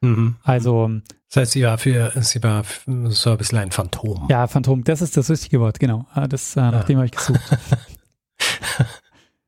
[0.02, 0.36] Mhm.
[0.42, 0.90] Also.
[1.28, 2.62] Das heißt, sie war für, sie war
[3.08, 4.26] so ein bisschen ein Phantom.
[4.28, 6.04] Ja, Phantom, das ist das richtige Wort, genau.
[6.12, 7.40] Ah, das, äh, nach dem habe ich gesucht.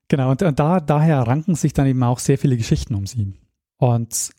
[0.08, 3.32] Genau, und, und da, daher ranken sich dann eben auch sehr viele Geschichten um sie.
[3.78, 4.30] Und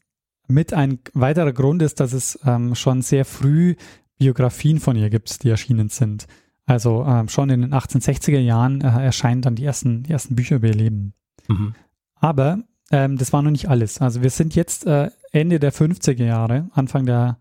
[0.47, 3.75] mit ein weiterer Grund ist, dass es ähm, schon sehr früh
[4.17, 6.27] Biografien von ihr gibt, die erschienen sind.
[6.65, 10.57] Also ähm, schon in den 1860er Jahren äh, erscheinen dann die ersten, die ersten Bücher
[10.57, 11.13] über ihr Leben.
[11.47, 11.75] Mhm.
[12.15, 12.59] Aber
[12.91, 13.99] ähm, das war noch nicht alles.
[14.01, 17.37] Also wir sind jetzt äh, Ende der 50er Jahre, Anfang der,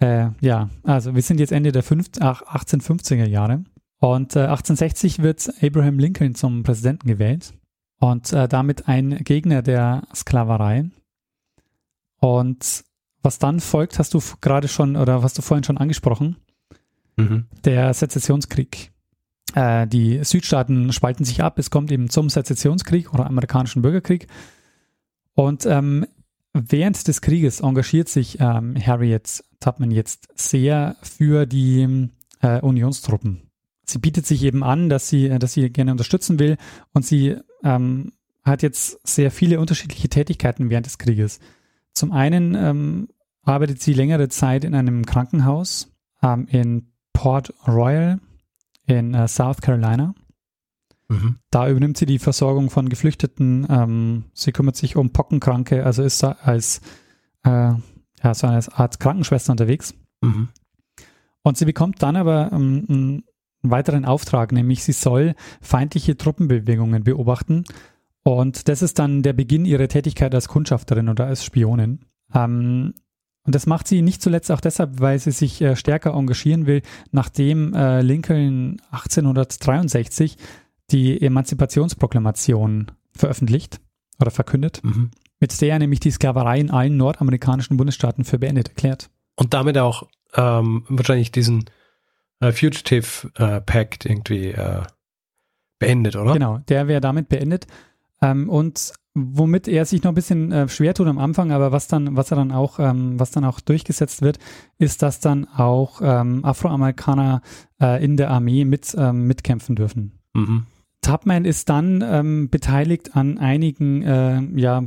[0.00, 3.64] äh, ja, also wir sind jetzt Ende der 50, ach, 1850er Jahre.
[3.98, 7.52] Und äh, 1860 wird Abraham Lincoln zum Präsidenten gewählt
[8.00, 10.90] und äh, damit ein Gegner der Sklaverei.
[12.18, 12.84] Und
[13.22, 16.36] was dann folgt, hast du gerade schon oder hast du vorhin schon angesprochen,
[17.16, 17.46] mhm.
[17.64, 18.90] der Sezessionskrieg.
[19.54, 24.26] Äh, die Südstaaten spalten sich ab, es kommt eben zum Sezessionskrieg oder amerikanischen Bürgerkrieg.
[25.34, 26.06] Und ähm,
[26.52, 32.08] während des Krieges engagiert sich ähm, Harriet Tubman jetzt sehr für die
[32.40, 33.52] äh, Unionstruppen
[33.92, 36.56] sie bietet sich eben an, dass sie, äh, dass sie gerne unterstützen will
[36.92, 38.12] und sie ähm,
[38.42, 41.38] hat jetzt sehr viele unterschiedliche Tätigkeiten während des Krieges.
[41.92, 43.08] Zum einen ähm,
[43.44, 48.18] arbeitet sie längere Zeit in einem Krankenhaus ähm, in Port Royal
[48.86, 50.14] in äh, South Carolina.
[51.12, 51.36] Mhm.
[51.50, 53.66] Da übernimmt sie die Versorgung von Geflüchteten.
[53.68, 56.80] Ähm, sie kümmert sich um Pockenkranke, also ist als
[57.44, 57.72] äh,
[58.22, 59.94] ja, so eine Art Krankenschwester unterwegs.
[60.20, 60.48] Mhm.
[61.42, 63.24] Und sie bekommt dann aber ähm, einen
[63.62, 67.64] weiteren Auftrag, nämlich sie soll feindliche Truppenbewegungen beobachten.
[68.22, 72.00] Und das ist dann der Beginn ihrer Tätigkeit als Kundschafterin oder als Spionin.
[72.32, 72.94] Ähm,
[73.44, 76.82] und das macht sie nicht zuletzt auch deshalb, weil sie sich äh, stärker engagieren will,
[77.10, 80.36] nachdem äh, Lincoln 1863
[80.90, 83.80] die Emanzipationsproklamation veröffentlicht
[84.20, 85.10] oder verkündet, mhm.
[85.40, 89.10] mit der er nämlich die Sklaverei in allen nordamerikanischen Bundesstaaten für beendet erklärt.
[89.36, 91.64] Und damit auch ähm, wahrscheinlich diesen
[92.40, 94.82] äh, Fugitive äh, Pact irgendwie äh,
[95.78, 96.32] beendet, oder?
[96.34, 97.66] Genau, der wäre damit beendet.
[98.20, 101.88] Ähm, und womit er sich noch ein bisschen äh, schwer tut am Anfang, aber was
[101.88, 104.38] dann, was er dann auch, ähm, was dann auch durchgesetzt wird,
[104.78, 107.42] ist, dass dann auch ähm, Afroamerikaner
[107.80, 110.18] äh, in der Armee mit ähm, mitkämpfen dürfen.
[110.34, 110.66] Mhm.
[111.02, 114.84] Tubman ist dann ähm, beteiligt an einigen äh, ja,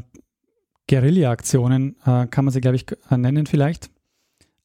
[0.90, 3.90] Guerilla-Aktionen, äh, kann man sie, glaube ich, nennen vielleicht,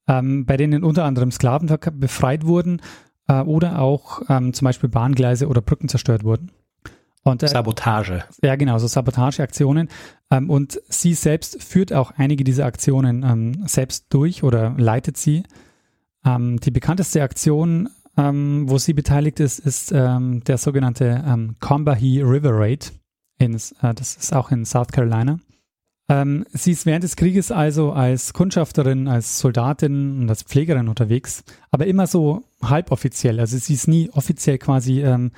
[0.09, 2.81] ähm, bei denen unter anderem Sklaven befreit wurden
[3.29, 6.53] äh, oder auch ähm, zum Beispiel Bahngleise oder Brücken zerstört wurden.
[7.23, 8.25] Und, äh, Sabotage.
[8.43, 9.89] Ja, genau, so Sabotageaktionen.
[10.31, 15.43] Ähm, und sie selbst führt auch einige dieser Aktionen ähm, selbst durch oder leitet sie.
[16.25, 22.23] Ähm, die bekannteste Aktion, ähm, wo sie beteiligt ist, ist ähm, der sogenannte ähm, Combahee
[22.23, 22.93] River Raid.
[23.39, 25.39] In, äh, das ist auch in South Carolina.
[26.09, 31.45] Ähm, sie ist während des Krieges also als Kundschafterin, als Soldatin und als Pflegerin unterwegs,
[31.71, 33.39] aber immer so halboffiziell.
[33.39, 35.31] Also sie ist nie offiziell quasi ähm,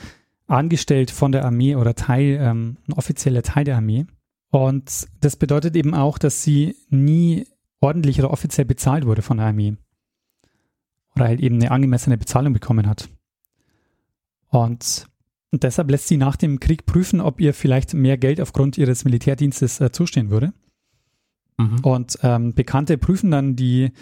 [0.46, 4.06] angestellt von der Armee oder Teil, ähm, ein offizieller Teil der Armee.
[4.50, 7.46] Und das bedeutet eben auch, dass sie nie
[7.80, 9.76] ordentlich oder offiziell bezahlt wurde von der Armee.
[11.14, 13.08] Oder halt eben eine angemessene Bezahlung bekommen hat.
[14.48, 15.08] Und
[15.52, 19.80] deshalb lässt sie nach dem Krieg prüfen, ob ihr vielleicht mehr Geld aufgrund ihres Militärdienstes
[19.80, 20.52] äh, zustehen würde.
[21.58, 21.80] Mhm.
[21.82, 23.92] Und ähm, Bekannte prüfen dann die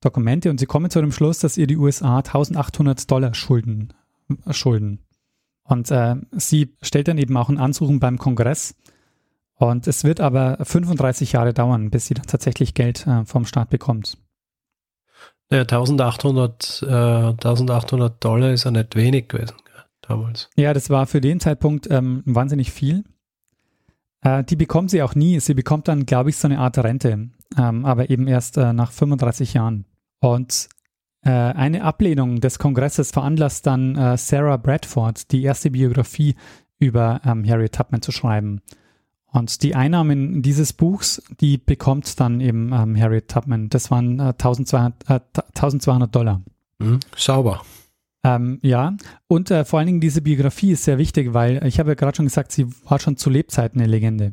[0.00, 3.92] Dokumente und sie kommen zu dem Schluss, dass ihr die USA 1800 Dollar schulden.
[4.46, 5.00] Äh, schulden.
[5.64, 8.74] Und äh, sie stellt dann eben auch ein Ansuchen beim Kongress.
[9.54, 13.70] Und es wird aber 35 Jahre dauern, bis sie dann tatsächlich Geld äh, vom Staat
[13.70, 14.18] bekommt.
[15.50, 19.54] Ja, 1800, äh, 1800 Dollar ist ja nicht wenig gewesen
[20.02, 20.50] damals.
[20.56, 23.04] Ja, das war für den Zeitpunkt ähm, wahnsinnig viel.
[24.22, 25.40] Äh, die bekommt sie auch nie.
[25.40, 28.92] Sie bekommt dann, glaube ich, so eine Art Rente, ähm, aber eben erst äh, nach
[28.92, 29.84] 35 Jahren.
[30.20, 30.68] Und
[31.22, 36.34] äh, eine Ablehnung des Kongresses veranlasst dann äh, Sarah Bradford, die erste Biografie
[36.78, 38.60] über ähm, Harriet Tubman zu schreiben.
[39.30, 43.68] Und die Einnahmen dieses Buchs, die bekommt dann eben ähm, Harriet Tubman.
[43.68, 44.94] Das waren 1200,
[45.54, 46.42] 1200 Dollar.
[46.78, 47.62] Mhm, sauber.
[48.24, 48.96] Ähm, ja,
[49.28, 52.16] und äh, vor allen Dingen diese Biografie ist sehr wichtig, weil ich habe ja gerade
[52.16, 54.32] schon gesagt, sie war schon zu Lebzeiten eine Legende.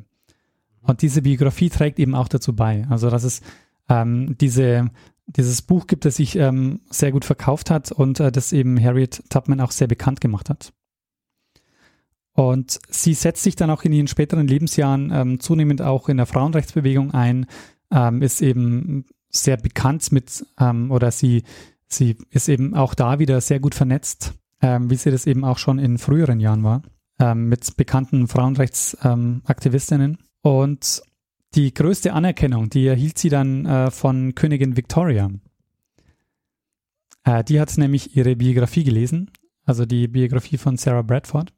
[0.81, 2.85] Und diese Biografie trägt eben auch dazu bei.
[2.89, 3.41] Also, dass es
[3.89, 4.89] ähm, diese,
[5.27, 9.23] dieses Buch gibt, das sich ähm, sehr gut verkauft hat und äh, das eben Harriet
[9.29, 10.73] Tubman auch sehr bekannt gemacht hat.
[12.35, 16.25] Und sie setzt sich dann auch in ihren späteren Lebensjahren ähm, zunehmend auch in der
[16.25, 17.47] Frauenrechtsbewegung ein,
[17.91, 21.43] ähm, ist eben sehr bekannt mit, ähm, oder sie
[21.87, 25.57] Sie ist eben auch da wieder sehr gut vernetzt, ähm, wie sie das eben auch
[25.57, 26.81] schon in früheren Jahren war,
[27.19, 30.17] ähm, mit bekannten Frauenrechtsaktivistinnen.
[30.41, 31.01] Und
[31.53, 35.31] die größte Anerkennung, die erhielt sie dann äh, von Königin Victoria.
[37.23, 39.31] Äh, die hat nämlich ihre Biografie gelesen,
[39.63, 41.53] also die Biografie von Sarah Bradford.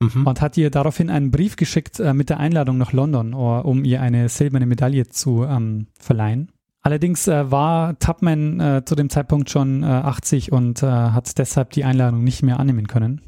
[0.00, 0.26] Mhm.
[0.26, 4.00] Und hat ihr daraufhin einen Brief geschickt äh, mit der Einladung nach London, um ihr
[4.00, 6.52] eine silberne Medaille zu ähm, verleihen.
[6.82, 11.70] Allerdings äh, war Tubman äh, zu dem Zeitpunkt schon äh, 80 und äh, hat deshalb
[11.70, 13.20] die Einladung nicht mehr annehmen können.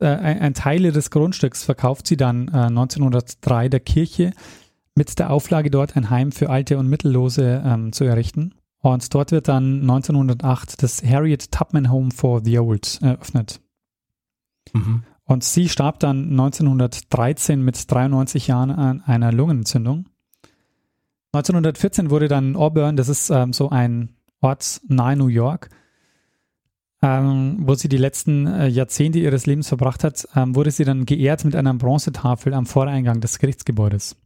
[0.00, 4.32] Äh, ein, ein, Teil des Grundstücks verkauft sie dann 1903 äh, der Kirche
[4.94, 8.54] mit der Auflage, dort ein Heim für Alte und Mittellose ähm, zu errichten.
[8.80, 13.60] Und dort wird dann 1908 das Harriet Tubman Home for the Old eröffnet.
[14.72, 15.04] Mhm.
[15.24, 20.06] Und sie starb dann 1913 mit 93 Jahren an einer Lungenentzündung.
[21.32, 24.10] 1914 wurde dann Auburn, das ist ähm, so ein
[24.40, 25.70] Ort nahe New York,
[27.02, 31.06] ähm, wo sie die letzten äh, Jahrzehnte ihres Lebens verbracht hat, ähm, wurde sie dann
[31.06, 34.16] geehrt mit einer Bronzetafel am Voreingang des Gerichtsgebäudes.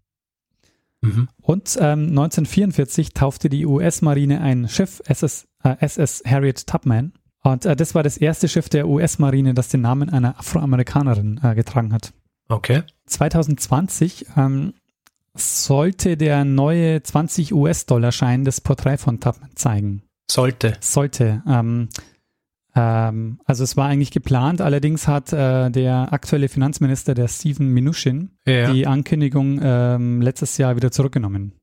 [1.01, 1.29] Mhm.
[1.41, 7.13] Und 1944 ähm, taufte die US-Marine ein Schiff, SS, äh, SS Harriet Tubman.
[7.43, 11.55] Und äh, das war das erste Schiff der US-Marine, das den Namen einer Afroamerikanerin äh,
[11.55, 12.13] getragen hat.
[12.49, 12.83] Okay.
[13.07, 14.75] 2020 ähm,
[15.35, 20.03] sollte der neue 20 US-Dollar-Schein das Porträt von Tubman zeigen.
[20.31, 20.77] Sollte.
[20.81, 21.43] Sollte.
[21.47, 21.89] Ähm,
[22.75, 28.31] ähm, also es war eigentlich geplant, allerdings hat äh, der aktuelle Finanzminister, der Steven Mnuchin,
[28.47, 28.73] ja.
[28.73, 31.55] die Ankündigung ähm, letztes Jahr wieder zurückgenommen.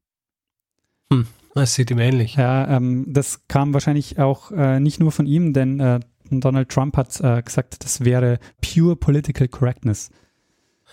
[1.11, 1.27] Hm,
[1.61, 2.35] das sieht ihm ähnlich.
[2.35, 5.99] Ja, ähm, das kam wahrscheinlich auch äh, nicht nur von ihm, denn äh,
[6.29, 10.09] Donald Trump hat äh, gesagt, das wäre pure political correctness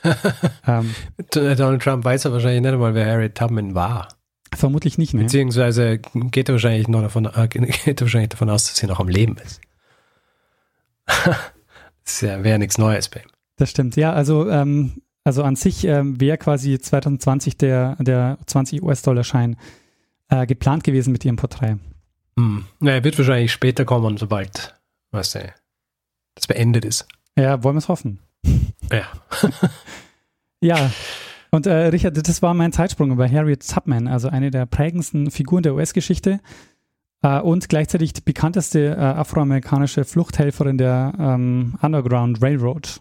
[0.67, 0.95] ähm,
[1.31, 4.09] Donald Trump weiß ja wahrscheinlich nicht einmal, wer Harriet Tubman war.
[4.55, 5.23] Vermutlich nicht, ne?
[5.23, 9.01] Beziehungsweise geht er wahrscheinlich noch davon, äh, geht er wahrscheinlich davon aus, dass sie noch
[9.01, 9.61] am Leben ist.
[12.05, 13.29] das ja, wäre nichts Neues bei ihm.
[13.57, 14.13] Das stimmt, ja.
[14.13, 19.57] Also, ähm, also an sich ähm, wäre quasi 2020 der, der 20 US-Dollar-Schein
[20.33, 21.77] äh, geplant gewesen mit ihrem Porträt.
[22.39, 22.65] Hm.
[22.81, 24.75] Na, er wird wahrscheinlich später kommen, sobald,
[25.11, 25.55] weißt du,
[26.35, 27.07] das beendet ist.
[27.37, 28.19] Ja, wollen wir es hoffen.
[28.91, 29.07] Ja.
[30.61, 30.91] ja.
[31.51, 35.63] Und äh, Richard, das war mein Zeitsprung über Harriet Tubman, also eine der prägendsten Figuren
[35.63, 36.41] der US-Geschichte
[37.23, 43.01] äh, und gleichzeitig die bekannteste äh, afroamerikanische Fluchthelferin der ähm, Underground Railroad.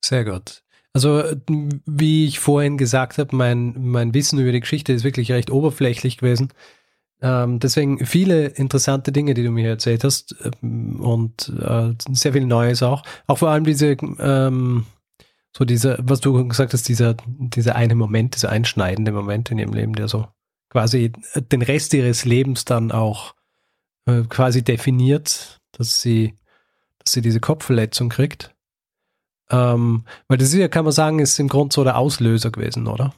[0.00, 0.63] Sehr gut.
[0.94, 5.50] Also, wie ich vorhin gesagt habe, mein, mein Wissen über die Geschichte ist wirklich recht
[5.50, 6.52] oberflächlich gewesen.
[7.20, 12.46] Ähm, deswegen viele interessante Dinge, die du mir erzählt hast ähm, und äh, sehr viel
[12.46, 13.02] Neues auch.
[13.26, 14.86] Auch vor allem diese, ähm,
[15.56, 19.72] so dieser, was du gesagt hast, dieser, dieser eine Moment, dieser einschneidende Moment in ihrem
[19.72, 20.28] Leben, der so
[20.70, 23.34] quasi den Rest ihres Lebens dann auch
[24.06, 26.34] äh, quasi definiert, dass sie,
[26.98, 28.53] dass sie diese Kopfverletzung kriegt.
[29.50, 32.86] Ähm, weil das ist ja, kann man sagen, ist im Grunde so der Auslöser gewesen,
[32.86, 33.14] oder?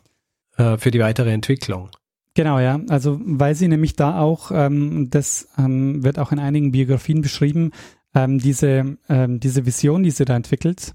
[0.56, 1.90] Äh, für die weitere Entwicklung.
[2.34, 2.80] Genau, ja.
[2.88, 7.72] Also weil sie nämlich da auch, ähm, das ähm, wird auch in einigen Biografien beschrieben,
[8.14, 10.94] ähm, diese, ähm, diese Vision, die sie da entwickelt,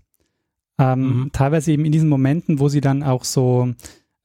[0.78, 1.32] ähm, mhm.
[1.32, 3.74] teilweise eben in diesen Momenten, wo sie dann auch so,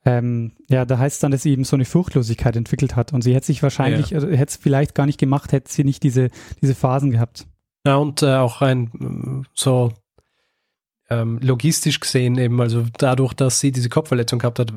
[0.05, 3.23] ähm, ja, da heißt es dann, dass sie eben so eine Furchtlosigkeit entwickelt hat und
[3.23, 4.21] sie hätte sich wahrscheinlich, ja.
[4.21, 6.31] hätte es vielleicht gar nicht gemacht, hätte sie nicht diese,
[6.61, 7.47] diese Phasen gehabt.
[7.87, 9.93] Ja, und äh, auch ein so
[11.11, 14.73] ähm, logistisch gesehen eben, also dadurch, dass sie diese Kopfverletzung gehabt hat,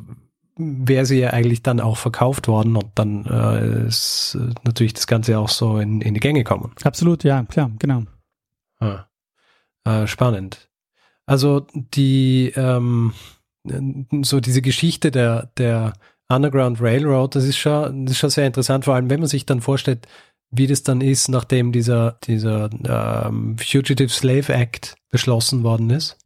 [0.57, 5.07] wäre sie ja eigentlich dann auch verkauft worden und dann äh, ist äh, natürlich das
[5.07, 6.73] Ganze auch so in, in die Gänge kommen.
[6.83, 8.03] Absolut, ja, klar, genau.
[8.79, 9.05] Ah,
[9.85, 10.69] äh, spannend.
[11.25, 13.13] Also die ähm,
[14.23, 15.93] so diese Geschichte der, der
[16.27, 19.45] Underground Railroad, das ist schon, das ist schon sehr interessant, vor allem wenn man sich
[19.45, 20.07] dann vorstellt,
[20.51, 26.17] wie das dann ist, nachdem dieser, dieser ähm, Fugitive Slave Act beschlossen worden ist,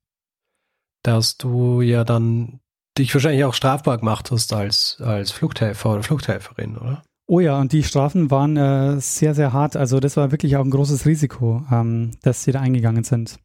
[1.03, 2.59] dass du ja dann
[2.97, 7.03] dich wahrscheinlich auch strafbar gemacht hast als, als Fluchthelfer oder Fluchthelferin, oder?
[7.25, 9.75] Oh ja, und die Strafen waren äh, sehr, sehr hart.
[9.75, 13.39] Also das war wirklich auch ein großes Risiko, ähm, dass sie da eingegangen sind.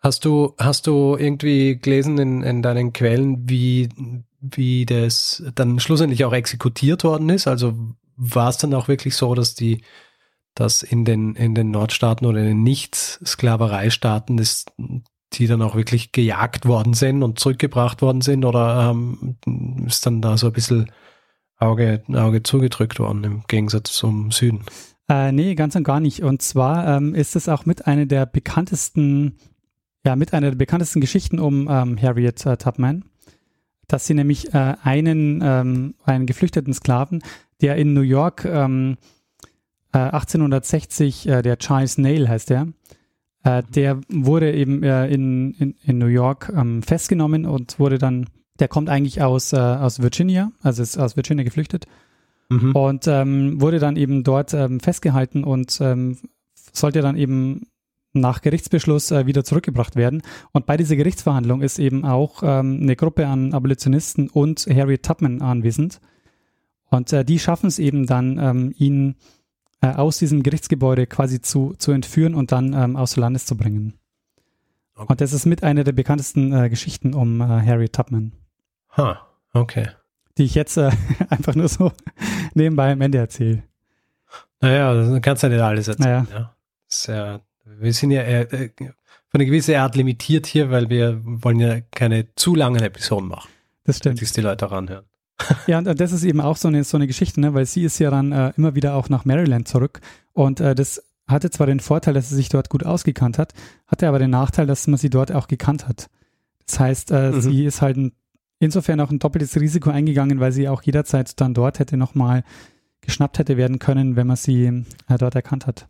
[0.00, 3.88] Hast du, hast du irgendwie gelesen in, in deinen Quellen, wie,
[4.40, 7.46] wie das dann schlussendlich auch exekutiert worden ist?
[7.46, 7.74] Also
[8.16, 9.82] war es dann auch wirklich so, dass die,
[10.54, 14.38] dass in den, in den Nordstaaten oder in den Nicht-Sklavereistaaten
[15.34, 19.36] die dann auch wirklich gejagt worden sind und zurückgebracht worden sind oder ähm,
[19.86, 20.90] ist dann da so ein bisschen
[21.58, 24.64] Auge, Auge zugedrückt worden im Gegensatz zum Süden?
[25.08, 26.22] Äh, nee, ganz und gar nicht.
[26.22, 29.38] Und zwar ähm, ist es auch mit einer der bekanntesten,
[30.04, 33.04] ja, mit einer der bekanntesten Geschichten um ähm, Harriet äh, Tubman,
[33.86, 37.22] dass sie nämlich äh, einen, ähm, einen geflüchteten Sklaven,
[37.60, 38.98] der in New York ähm,
[39.92, 42.68] 1860, äh, äh, der Charles Nail heißt der,
[43.44, 48.26] äh, der wurde eben äh, in, in, in, New York ähm, festgenommen und wurde dann,
[48.58, 51.86] der kommt eigentlich aus, äh, aus Virginia, also ist aus Virginia geflüchtet
[52.48, 52.72] mhm.
[52.74, 56.18] und ähm, wurde dann eben dort ähm, festgehalten und ähm,
[56.72, 57.66] sollte dann eben
[58.12, 60.22] nach Gerichtsbeschluss äh, wieder zurückgebracht werden.
[60.52, 65.42] Und bei dieser Gerichtsverhandlung ist eben auch ähm, eine Gruppe an Abolitionisten und Harriet Tubman
[65.42, 66.00] anwesend.
[66.90, 69.16] Und äh, die schaffen es eben dann, ähm, ihn
[69.80, 73.94] äh, aus diesem Gerichtsgebäude quasi zu, zu entführen und dann ähm, außer Landes zu bringen.
[74.94, 75.06] Okay.
[75.08, 78.32] Und das ist mit einer der bekanntesten äh, Geschichten um äh, Harry Tubman.
[78.96, 79.20] Ha,
[79.52, 79.88] huh, okay.
[80.36, 80.90] Die ich jetzt äh,
[81.28, 81.92] einfach nur so
[82.54, 83.62] nebenbei am Ende erzähle.
[84.60, 86.26] Naja, das kannst du ja nicht alles erzählen.
[86.28, 86.54] Naja.
[87.06, 87.40] Ja.
[87.64, 88.70] wir sind ja äh, äh,
[89.28, 93.48] von einer gewissen Art limitiert hier, weil wir wollen ja keine zu langen Episoden machen.
[93.84, 94.20] Das stimmt.
[94.20, 95.04] Dass die Leute ranhören.
[95.66, 97.54] Ja, und das ist eben auch so eine, so eine Geschichte, ne?
[97.54, 100.00] weil sie ist ja dann äh, immer wieder auch nach Maryland zurück
[100.32, 103.52] und äh, das hatte zwar den Vorteil, dass sie sich dort gut ausgekannt hat,
[103.86, 106.08] hatte aber den Nachteil, dass man sie dort auch gekannt hat.
[106.66, 107.40] Das heißt, äh, mhm.
[107.40, 108.12] sie ist halt ein,
[108.58, 112.44] insofern auch ein doppeltes Risiko eingegangen, weil sie auch jederzeit dann dort hätte nochmal
[113.00, 115.86] geschnappt hätte werden können, wenn man sie äh, dort erkannt hat.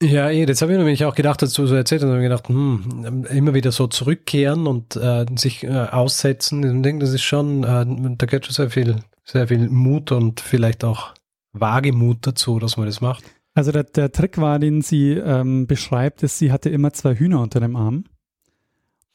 [0.00, 2.24] Ja, eh, das habe ich nämlich auch gedacht, als du so erzählt hast, habe ich
[2.24, 6.62] gedacht, hm, immer wieder so zurückkehren und äh, sich äh, aussetzen.
[6.62, 10.40] Ich denke, das ist schon, äh, da gehört schon sehr viel, sehr viel Mut und
[10.40, 11.14] vielleicht auch
[11.52, 13.24] Wagemut dazu, dass man das macht.
[13.54, 17.40] Also der, der Trick war, den sie ähm, beschreibt, ist, sie hatte immer zwei Hühner
[17.40, 18.04] unter dem Arm.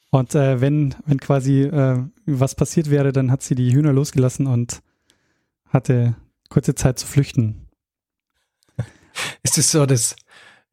[0.10, 4.48] Und äh, wenn, wenn quasi äh, was passiert wäre, dann hat sie die Hühner losgelassen
[4.48, 4.82] und
[5.70, 6.18] hatte
[6.50, 7.70] kurze Zeit zu flüchten.
[9.44, 10.16] Ist es so das,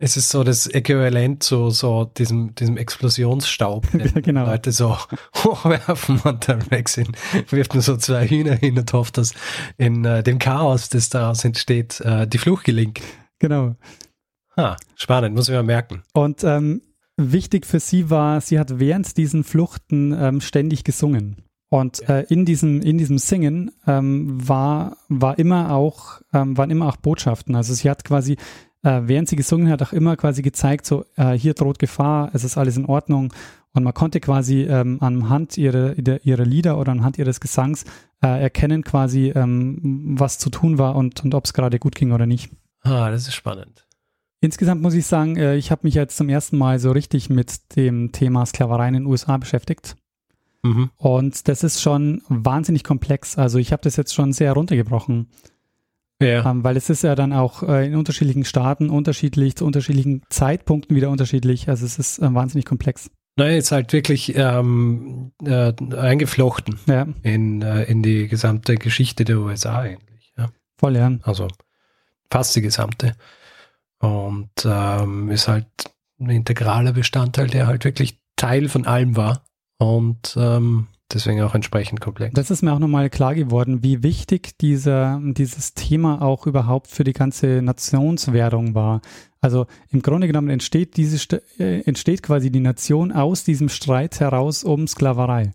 [0.02, 4.46] es ist so das Äquivalent zu so diesem, diesem Explosionsstaub, den ja, genau.
[4.46, 4.96] Leute so
[5.44, 7.10] hochwerfen und dann weg sind.
[7.50, 9.34] Wirft man so zwei Hühner hin und hofft, dass
[9.76, 13.00] in äh, dem Chaos, das daraus entsteht, äh, die Flucht gelingt.
[13.38, 13.76] Genau.
[14.56, 16.02] Ha, spannend, muss ich mal merken.
[16.14, 16.80] Und ähm,
[17.18, 21.44] wichtig für sie war, sie hat während diesen Fluchten ähm, ständig gesungen.
[21.68, 26.88] Und äh, in diesem in diesem Singen ähm, war war immer auch ähm, waren immer
[26.88, 27.54] auch Botschaften.
[27.54, 28.38] Also sie hat quasi
[28.82, 32.44] äh, während sie gesungen hat auch immer quasi gezeigt, so äh, hier droht Gefahr, es
[32.44, 33.32] ist alles in Ordnung.
[33.72, 37.84] Und man konnte quasi ähm, anhand ihrer ihrer Lieder oder anhand ihres Gesangs
[38.20, 42.10] äh, erkennen quasi, ähm, was zu tun war und und ob es gerade gut ging
[42.10, 42.50] oder nicht.
[42.82, 43.86] Ah, das ist spannend.
[44.40, 47.76] Insgesamt muss ich sagen, äh, ich habe mich jetzt zum ersten Mal so richtig mit
[47.76, 49.96] dem Thema Sklaverei in den USA beschäftigt.
[50.62, 50.90] Mhm.
[50.96, 53.38] Und das ist schon wahnsinnig komplex.
[53.38, 55.28] Also ich habe das jetzt schon sehr runtergebrochen.
[56.20, 56.48] Ja.
[56.48, 60.94] Ähm, weil es ist ja dann auch äh, in unterschiedlichen Staaten unterschiedlich, zu unterschiedlichen Zeitpunkten
[60.94, 61.68] wieder unterschiedlich.
[61.68, 63.10] Also es ist äh, wahnsinnig komplex.
[63.36, 67.06] Naja, ist halt wirklich ähm, äh, eingeflochten ja.
[67.22, 70.32] in, äh, in die gesamte Geschichte der USA eigentlich.
[70.36, 70.50] Ja.
[70.76, 71.10] Voll, ja.
[71.22, 71.48] Also
[72.30, 73.14] fast die gesamte.
[73.98, 75.66] Und ähm, ist halt
[76.18, 79.44] ein integraler Bestandteil, der halt wirklich Teil von allem war
[79.78, 82.34] und ähm, deswegen auch entsprechend komplex.
[82.34, 87.04] Das ist mir auch nochmal klar geworden, wie wichtig dieser, dieses Thema auch überhaupt für
[87.04, 89.00] die ganze Nationswerdung war.
[89.40, 94.64] Also im Grunde genommen entsteht diese äh, entsteht quasi die Nation aus diesem Streit heraus
[94.64, 95.52] um Sklaverei.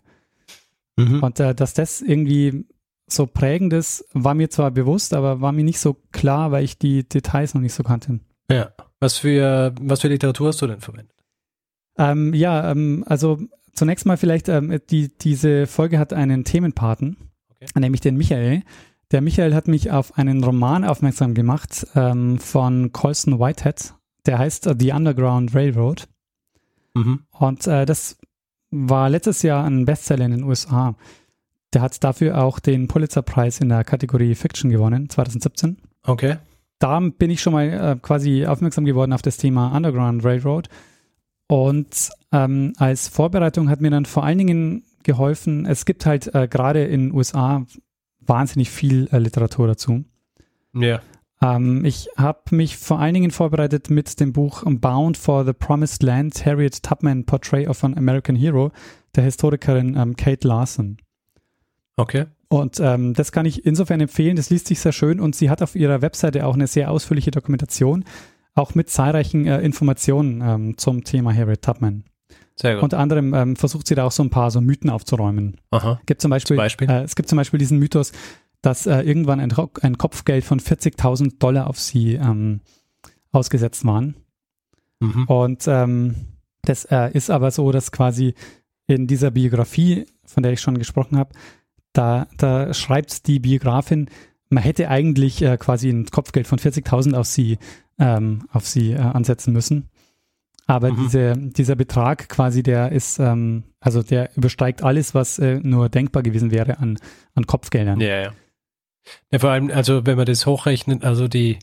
[0.96, 1.22] Mhm.
[1.22, 2.66] Und äh, dass das irgendwie
[3.08, 6.78] so prägend ist, war mir zwar bewusst, aber war mir nicht so klar, weil ich
[6.78, 8.20] die Details noch nicht so kannte.
[8.50, 8.72] Ja.
[8.98, 11.14] Was für, was für Literatur hast du denn verwendet?
[11.98, 13.38] Ähm, ja, ähm, also
[13.76, 17.16] zunächst mal vielleicht, ähm, die, diese Folge hat einen Themenpaten,
[17.50, 17.66] okay.
[17.78, 18.62] nämlich den Michael.
[19.12, 23.94] Der Michael hat mich auf einen Roman aufmerksam gemacht ähm, von Colson Whitehead.
[24.26, 26.08] Der heißt The Underground Railroad.
[26.94, 27.20] Mhm.
[27.30, 28.18] Und äh, das
[28.70, 30.96] war letztes Jahr ein Bestseller in den USA.
[31.72, 35.76] Der hat dafür auch den Pulitzer-Preis in der Kategorie Fiction gewonnen, 2017.
[36.02, 36.38] Okay.
[36.78, 40.68] Da bin ich schon mal äh, quasi aufmerksam geworden auf das Thema Underground Railroad.
[41.48, 46.48] Und ähm, als Vorbereitung hat mir dann vor allen Dingen geholfen, es gibt halt äh,
[46.48, 47.64] gerade in den USA
[48.20, 50.04] wahnsinnig viel äh, Literatur dazu.
[50.74, 51.00] Ja.
[51.40, 56.02] Ähm, ich habe mich vor allen Dingen vorbereitet mit dem Buch Bound for the Promised
[56.02, 58.72] Land, Harriet Tubman, Portrait of an American Hero,
[59.14, 60.98] der Historikerin ähm, Kate Larson.
[61.96, 62.26] Okay.
[62.48, 65.62] Und ähm, das kann ich insofern empfehlen, das liest sich sehr schön und sie hat
[65.62, 68.04] auf ihrer Webseite auch eine sehr ausführliche Dokumentation,
[68.56, 72.04] auch mit zahlreichen äh, Informationen ähm, zum Thema Harriet Tubman.
[72.56, 72.84] Sehr gut.
[72.84, 75.60] Unter anderem ähm, versucht sie da auch so ein paar so Mythen aufzuräumen.
[75.70, 76.00] Aha.
[76.06, 76.90] Gibt zum Beispiel, zum Beispiel?
[76.90, 78.12] Äh, es gibt zum Beispiel diesen Mythos,
[78.62, 79.52] dass äh, irgendwann ein,
[79.82, 82.62] ein, Kopfgeld von 40.000 Dollar auf sie ähm,
[83.30, 84.16] ausgesetzt waren.
[85.00, 85.24] Mhm.
[85.24, 86.14] Und ähm,
[86.62, 88.34] das äh, ist aber so, dass quasi
[88.86, 91.34] in dieser Biografie, von der ich schon gesprochen habe,
[91.92, 94.08] da, da schreibt die Biografin,
[94.48, 97.58] man hätte eigentlich äh, quasi ein Kopfgeld von 40.000 auf sie
[97.98, 99.88] ähm, auf sie äh, ansetzen müssen.
[100.66, 100.96] Aber mhm.
[100.96, 106.22] diese, dieser Betrag quasi, der ist, ähm, also der übersteigt alles, was äh, nur denkbar
[106.22, 106.98] gewesen wäre an,
[107.34, 108.00] an Kopfgeldern.
[108.00, 108.32] Ja, ja.
[109.30, 111.58] ja vor allem, also wenn man das hochrechnet, also die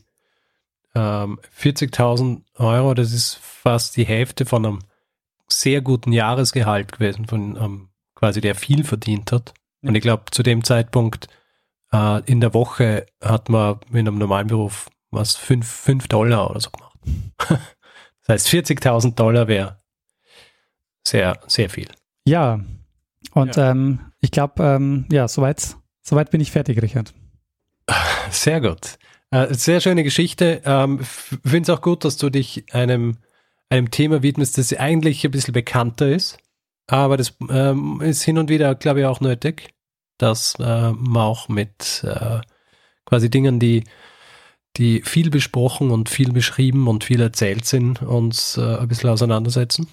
[0.94, 4.78] ähm, 40.000 Euro, das ist fast die Hälfte von einem
[5.48, 9.52] sehr guten Jahresgehalt gewesen, von ähm, quasi der viel verdient hat.
[9.82, 11.28] Und ich glaube, zu dem Zeitpunkt
[11.94, 16.70] äh, in der Woche hat man in einem normalen Beruf was, 5 Dollar oder so
[16.70, 16.98] gemacht.
[18.26, 19.78] das heißt, 40.000 Dollar wäre
[21.06, 21.88] sehr, sehr viel.
[22.26, 22.60] Ja,
[23.32, 23.70] und ja.
[23.70, 27.12] Ähm, ich glaube, ähm, ja, soweit, soweit bin ich fertig, Richard.
[28.30, 28.98] Sehr gut.
[29.30, 30.62] Äh, sehr schöne Geschichte.
[30.64, 33.18] Ähm, Finde es auch gut, dass du dich einem,
[33.68, 36.38] einem Thema widmest, das eigentlich ein bisschen bekannter ist.
[36.86, 39.74] Aber das ähm, ist hin und wieder, glaube ich, auch nötig,
[40.18, 42.40] dass äh, man auch mit äh,
[43.04, 43.84] quasi Dingen, die
[44.76, 49.86] die viel besprochen und viel beschrieben und viel erzählt sind, uns äh, ein bisschen auseinandersetzen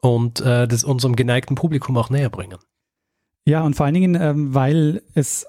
[0.00, 2.58] und äh, das unserem geneigten Publikum auch näher bringen.
[3.44, 5.46] Ja, und vor allen Dingen, ähm, weil es,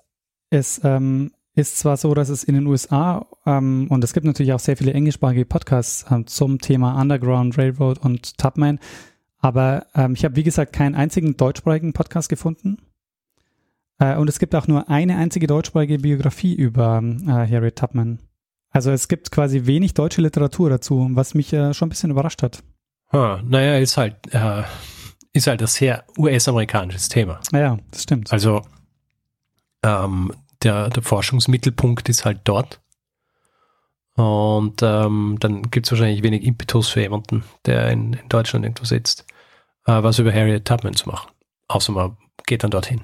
[0.50, 4.54] es ähm, ist zwar so, dass es in den USA ähm, und es gibt natürlich
[4.54, 8.80] auch sehr viele englischsprachige Podcasts äh, zum Thema Underground Railroad und Tubman,
[9.38, 12.78] aber ähm, ich habe wie gesagt keinen einzigen deutschsprachigen Podcast gefunden.
[14.00, 18.20] Äh, und es gibt auch nur eine einzige deutschsprachige Biografie über äh, Harry Tubman.
[18.70, 22.42] Also es gibt quasi wenig deutsche Literatur dazu, was mich äh, schon ein bisschen überrascht
[22.42, 22.64] hat.
[23.12, 24.64] Huh, naja, ist halt, äh,
[25.32, 27.40] ist halt ein sehr US-amerikanisches Thema.
[27.52, 28.34] Ja, das stimmt.
[28.34, 28.64] Also
[29.84, 30.34] ähm,
[30.64, 32.82] der, der Forschungsmittelpunkt ist halt dort.
[34.16, 38.86] Und ähm, dann gibt es wahrscheinlich wenig Impetus für jemanden, der in, in Deutschland irgendwo
[38.86, 39.26] sitzt,
[39.86, 41.32] äh, was über Harriet Tubman zu machen.
[41.68, 43.02] Außer man geht dann dorthin.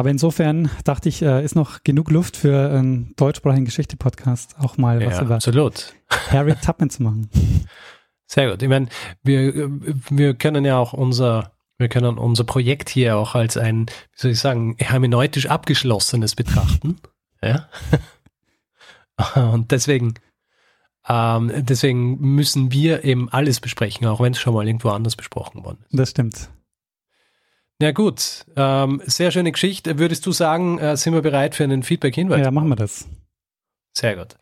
[0.00, 5.04] Aber insofern dachte ich, äh, ist noch genug Luft für einen deutschsprachigen Geschichte-Podcast, auch mal
[5.04, 5.94] was ja, über absolut.
[6.30, 7.28] Harry Tubman zu machen.
[8.26, 8.62] Sehr gut.
[8.62, 8.88] Ich meine,
[9.22, 9.68] wir,
[10.08, 14.30] wir können ja auch unser Wir können unser Projekt hier auch als ein, wie soll
[14.30, 16.96] ich sagen, hermeneutisch abgeschlossenes betrachten.
[17.42, 17.68] ja.
[19.52, 20.14] Und deswegen,
[21.06, 25.62] ähm, deswegen müssen wir eben alles besprechen, auch wenn es schon mal irgendwo anders besprochen
[25.62, 25.98] worden ist.
[25.98, 26.48] Das stimmt.
[27.80, 29.98] Ja gut, ähm, sehr schöne Geschichte.
[29.98, 32.40] Würdest du sagen, äh, sind wir bereit für einen Feedback-Hinweis?
[32.40, 33.08] Ja, machen wir das.
[33.96, 34.36] Sehr gut.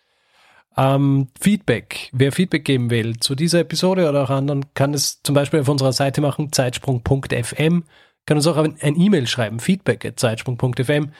[0.76, 2.10] Ähm, Feedback.
[2.12, 5.68] Wer Feedback geben will zu dieser Episode oder auch anderen, kann es zum Beispiel auf
[5.68, 7.84] unserer Seite machen, zeitsprung.fm.
[8.26, 11.12] Kann uns auch ein E-Mail schreiben, feedback.zeitsprung.fm.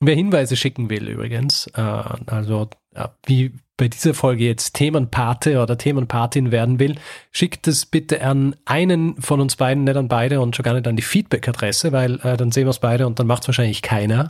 [0.00, 5.78] Wer Hinweise schicken will übrigens, äh, also ja, wie bei dieser Folge jetzt Themenpate oder
[5.78, 6.96] Themenpatin werden will,
[7.32, 10.86] schickt es bitte an einen von uns beiden, nicht an beide und schon gar nicht
[10.86, 13.80] an die Feedback-Adresse, weil äh, dann sehen wir es beide und dann macht es wahrscheinlich
[13.80, 14.28] keiner.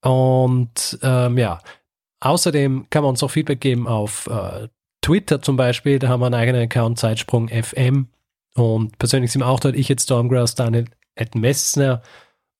[0.00, 1.58] Und ähm, ja,
[2.20, 4.68] außerdem kann man uns auch Feedback geben auf äh,
[5.02, 8.08] Twitter zum Beispiel, da haben wir einen eigenen Account, Zeitsprung FM.
[8.54, 12.00] Und persönlich sind wir auch dort, ich jetzt Stormgrass, Daniel Ed Messner.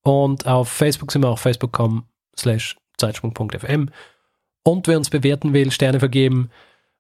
[0.02, 2.04] Und auf Facebook sind wir auch facebook.com
[2.36, 3.88] slash zeitsprung.fm.
[4.62, 6.50] Und wer uns bewerten will, Sterne vergeben,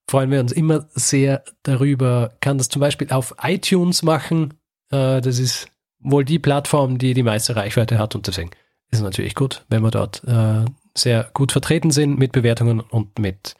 [0.08, 2.32] freuen wir uns immer sehr darüber.
[2.40, 4.54] Kann das zum Beispiel auf iTunes machen.
[4.90, 5.68] Äh, das ist
[6.00, 8.50] wohl die Plattform, die die meiste Reichweite hat und deswegen
[8.90, 10.64] ist es natürlich gut, wenn wir dort äh,
[10.96, 13.54] sehr gut vertreten sind mit Bewertungen und mit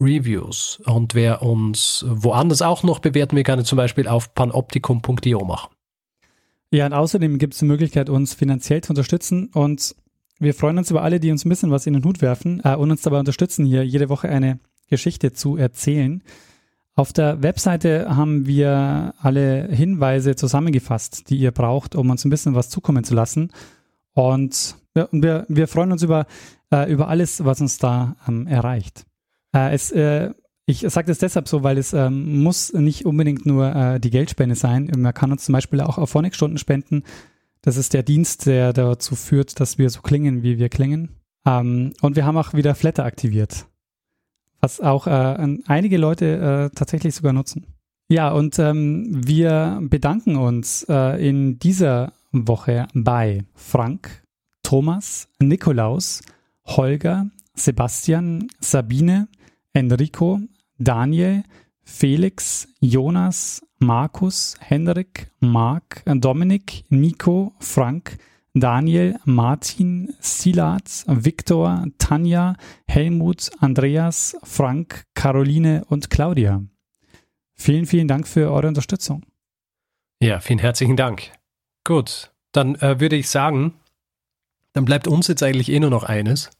[0.00, 0.80] Reviews.
[0.84, 5.70] Und wer uns woanders auch noch bewerten will, kann es zum Beispiel auf panoptikum.io machen.
[6.70, 9.96] Ja, und außerdem gibt es die Möglichkeit, uns finanziell zu unterstützen und
[10.38, 12.76] wir freuen uns über alle, die uns ein bisschen was in den Hut werfen äh,
[12.76, 16.22] und uns dabei unterstützen, hier jede Woche eine Geschichte zu erzählen.
[16.94, 22.54] Auf der Webseite haben wir alle Hinweise zusammengefasst, die ihr braucht, um uns ein bisschen
[22.54, 23.52] was zukommen zu lassen.
[24.14, 26.26] Und ja, wir, wir freuen uns über,
[26.72, 29.06] äh, über alles, was uns da ähm, erreicht.
[29.54, 30.32] Äh, es, äh,
[30.66, 34.56] ich sage das deshalb so, weil es ähm, muss nicht unbedingt nur äh, die Geldspende
[34.56, 34.90] sein.
[34.96, 37.04] Man kann uns zum Beispiel auch auf Phonic-Stunden spenden.
[37.68, 41.10] Das ist der Dienst, der dazu führt, dass wir so klingen, wie wir klingen.
[41.44, 43.66] Ähm, und wir haben auch wieder Flatter aktiviert,
[44.62, 47.66] was auch äh, einige Leute äh, tatsächlich sogar nutzen.
[48.08, 54.22] Ja, und ähm, wir bedanken uns äh, in dieser Woche bei Frank,
[54.62, 56.22] Thomas, Nikolaus,
[56.64, 59.28] Holger, Sebastian, Sabine,
[59.74, 60.40] Enrico,
[60.78, 61.42] Daniel,
[61.82, 68.18] Felix, Jonas, Markus, Henrik, Mark, Dominik, Nico, Frank,
[68.54, 72.56] Daniel, Martin, Silat, Viktor, Tanja,
[72.88, 76.64] Helmut, Andreas, Frank, Caroline und Claudia.
[77.54, 79.24] Vielen, vielen Dank für eure Unterstützung.
[80.20, 81.32] Ja, vielen herzlichen Dank.
[81.84, 83.74] Gut, dann äh, würde ich sagen,
[84.72, 86.50] dann bleibt uns jetzt eigentlich eh nur noch eines,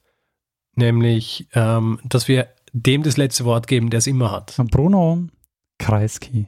[0.75, 4.55] nämlich, ähm, dass wir dem das letzte Wort geben, der es immer hat.
[4.71, 5.27] Bruno
[5.77, 6.47] Kreisky.